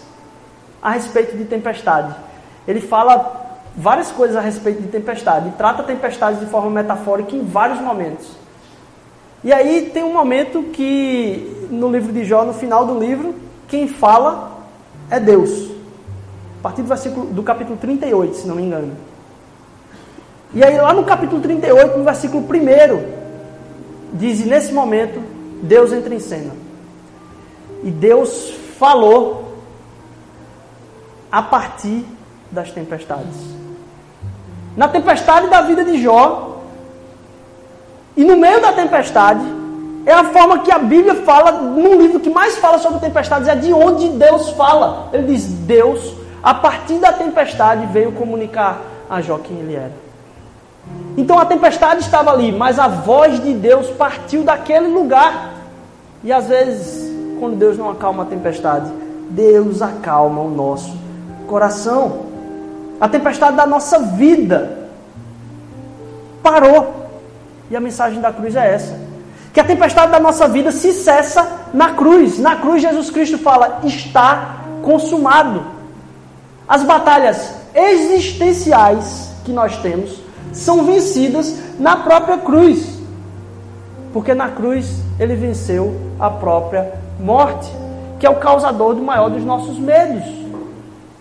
[0.82, 2.16] a respeito de tempestade.
[2.66, 7.44] Ele fala várias coisas a respeito de tempestade e trata tempestades de forma metafórica em
[7.44, 8.30] vários momentos.
[9.44, 13.36] E aí tem um momento que no livro de Jó, no final do livro,
[13.68, 14.58] quem fala
[15.10, 15.81] é Deus.
[16.62, 18.94] A partir do, versículo, do capítulo 38, se não me engano.
[20.54, 25.20] E aí, lá no capítulo 38, no versículo 1, diz: nesse momento,
[25.64, 26.52] Deus entra em cena.
[27.84, 29.56] E Deus falou
[31.32, 32.06] a partir
[32.52, 33.38] das tempestades.
[34.78, 36.62] Na tempestade da vida de Jó,
[38.16, 39.44] e no meio da tempestade,
[40.06, 43.56] é a forma que a Bíblia fala, num livro que mais fala sobre tempestades, é
[43.56, 45.10] de onde Deus fala.
[45.12, 49.92] Ele diz: Deus a partir da tempestade, veio comunicar a Jó quem ele era.
[51.18, 55.54] Então a tempestade estava ali, mas a voz de Deus partiu daquele lugar.
[56.24, 58.92] E às vezes, quando Deus não acalma a tempestade,
[59.30, 60.98] Deus acalma o nosso
[61.48, 62.26] coração.
[63.00, 64.90] A tempestade da nossa vida
[66.42, 67.10] parou.
[67.70, 69.00] E a mensagem da cruz é essa:
[69.54, 72.40] que a tempestade da nossa vida se cessa na cruz.
[72.40, 75.81] Na cruz, Jesus Cristo fala: está consumado.
[76.72, 80.22] As batalhas existenciais que nós temos
[80.54, 82.98] são vencidas na própria cruz.
[84.14, 87.70] Porque na cruz ele venceu a própria morte,
[88.18, 90.24] que é o causador do maior dos nossos medos.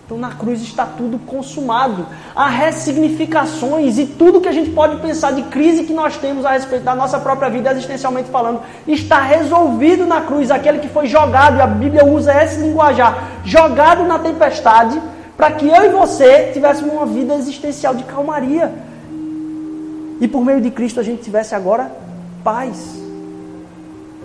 [0.05, 2.05] Então na cruz está tudo consumado.
[2.33, 6.51] Há ressignificações e tudo que a gente pode pensar de crise que nós temos a
[6.51, 10.49] respeito da nossa própria vida, existencialmente falando, está resolvido na cruz.
[10.49, 14.97] Aquele que foi jogado, e a Bíblia usa esse linguajar, jogado na tempestade,
[15.37, 18.73] para que eu e você tivéssemos uma vida existencial de calmaria.
[20.19, 21.91] E por meio de Cristo a gente tivesse agora
[22.43, 22.95] paz.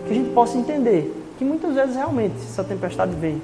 [0.07, 3.41] Que a gente possa entender que muitas vezes realmente essa tempestade vem.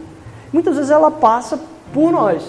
[0.52, 1.58] Muitas vezes ela passa
[1.92, 2.46] por nós.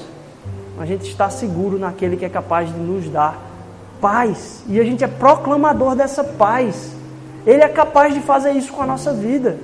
[0.80, 3.40] A gente está seguro naquele que é capaz de nos dar
[4.02, 4.64] paz.
[4.68, 6.92] E a gente é proclamador dessa paz.
[7.46, 9.58] Ele é capaz de fazer isso com a nossa vida.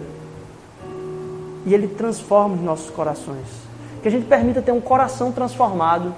[1.66, 3.69] E ele transforma os nossos corações.
[4.02, 6.14] Que a gente permita ter um coração transformado,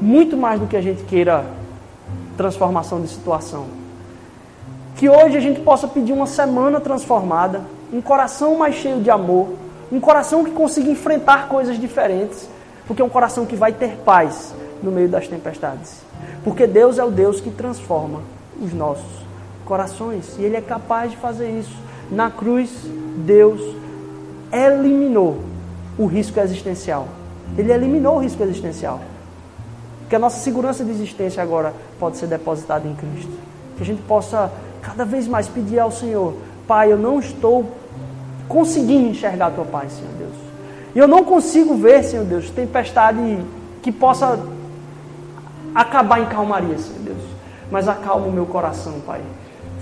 [0.00, 1.44] muito mais do que a gente queira
[2.36, 3.66] transformação de situação.
[4.96, 9.48] Que hoje a gente possa pedir uma semana transformada, um coração mais cheio de amor,
[9.90, 12.48] um coração que consiga enfrentar coisas diferentes,
[12.86, 16.00] porque é um coração que vai ter paz no meio das tempestades.
[16.44, 18.20] Porque Deus é o Deus que transforma
[18.60, 19.20] os nossos
[19.64, 21.76] corações e Ele é capaz de fazer isso.
[22.10, 22.70] Na cruz,
[23.24, 23.60] Deus
[24.52, 25.49] eliminou
[26.00, 27.06] o risco existencial.
[27.58, 29.00] Ele eliminou o risco existencial.
[30.08, 33.30] Que a nossa segurança de existência agora pode ser depositada em Cristo.
[33.76, 36.34] Que a gente possa cada vez mais pedir ao Senhor:
[36.66, 37.70] Pai, eu não estou
[38.48, 40.34] conseguindo enxergar a tua paz, Senhor Deus.
[40.94, 43.38] E eu não consigo ver, Senhor Deus, tempestade
[43.82, 44.40] que possa
[45.74, 47.22] acabar em calmaria, Senhor Deus.
[47.70, 49.20] Mas acalma o meu coração, Pai.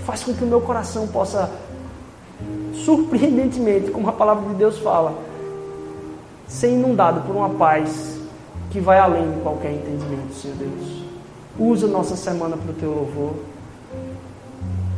[0.05, 1.49] Faz com que o meu coração possa,
[2.73, 5.28] surpreendentemente, como a palavra de Deus fala,
[6.49, 8.19] ser inundado por uma paz
[8.71, 11.03] que vai além de qualquer entendimento, Senhor Deus.
[11.57, 13.33] Usa nossa semana para o teu louvor.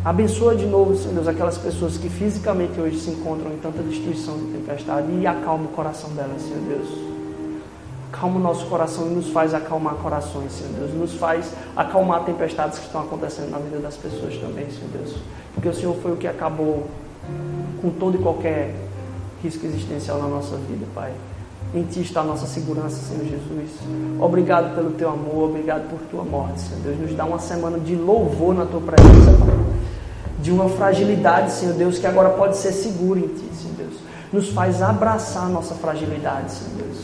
[0.04, 4.36] Abençoa de novo, Senhor Deus, aquelas pessoas que fisicamente hoje se encontram em tanta destruição
[4.38, 6.88] e tempestade e acalma o coração delas, Senhor Deus.
[8.12, 10.94] Acalma o nosso coração e nos faz acalmar corações, Senhor Deus.
[10.94, 15.16] Nos faz acalmar tempestades que estão acontecendo na vida das pessoas também, Senhor Deus.
[15.54, 16.88] Porque o Senhor foi o que acabou
[17.82, 18.74] com todo e qualquer
[19.44, 21.12] risco existencial na nossa vida, Pai.
[21.74, 23.70] Em Ti está a nossa segurança, Senhor Jesus.
[24.20, 27.00] Obrigado pelo Teu amor, obrigado por Tua morte, Senhor Deus.
[27.00, 29.62] Nos dá uma semana de louvor na Tua presença, Pai
[30.42, 33.94] de uma fragilidade, Senhor Deus, que agora pode ser segura em Ti, Senhor Deus.
[34.34, 36.98] Nos faz abraçar a nossa fragilidade, Senhor Deus.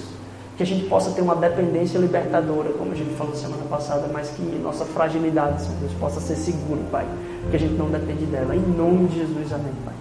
[0.57, 4.29] Que a gente possa ter uma dependência libertadora, como a gente falou semana passada, mas
[4.29, 7.05] que nossa fragilidade, Senhor Deus, possa ser segura, Pai.
[7.51, 8.55] Que a gente não depende dela.
[8.55, 9.93] Em nome de Jesus, amém, Pai.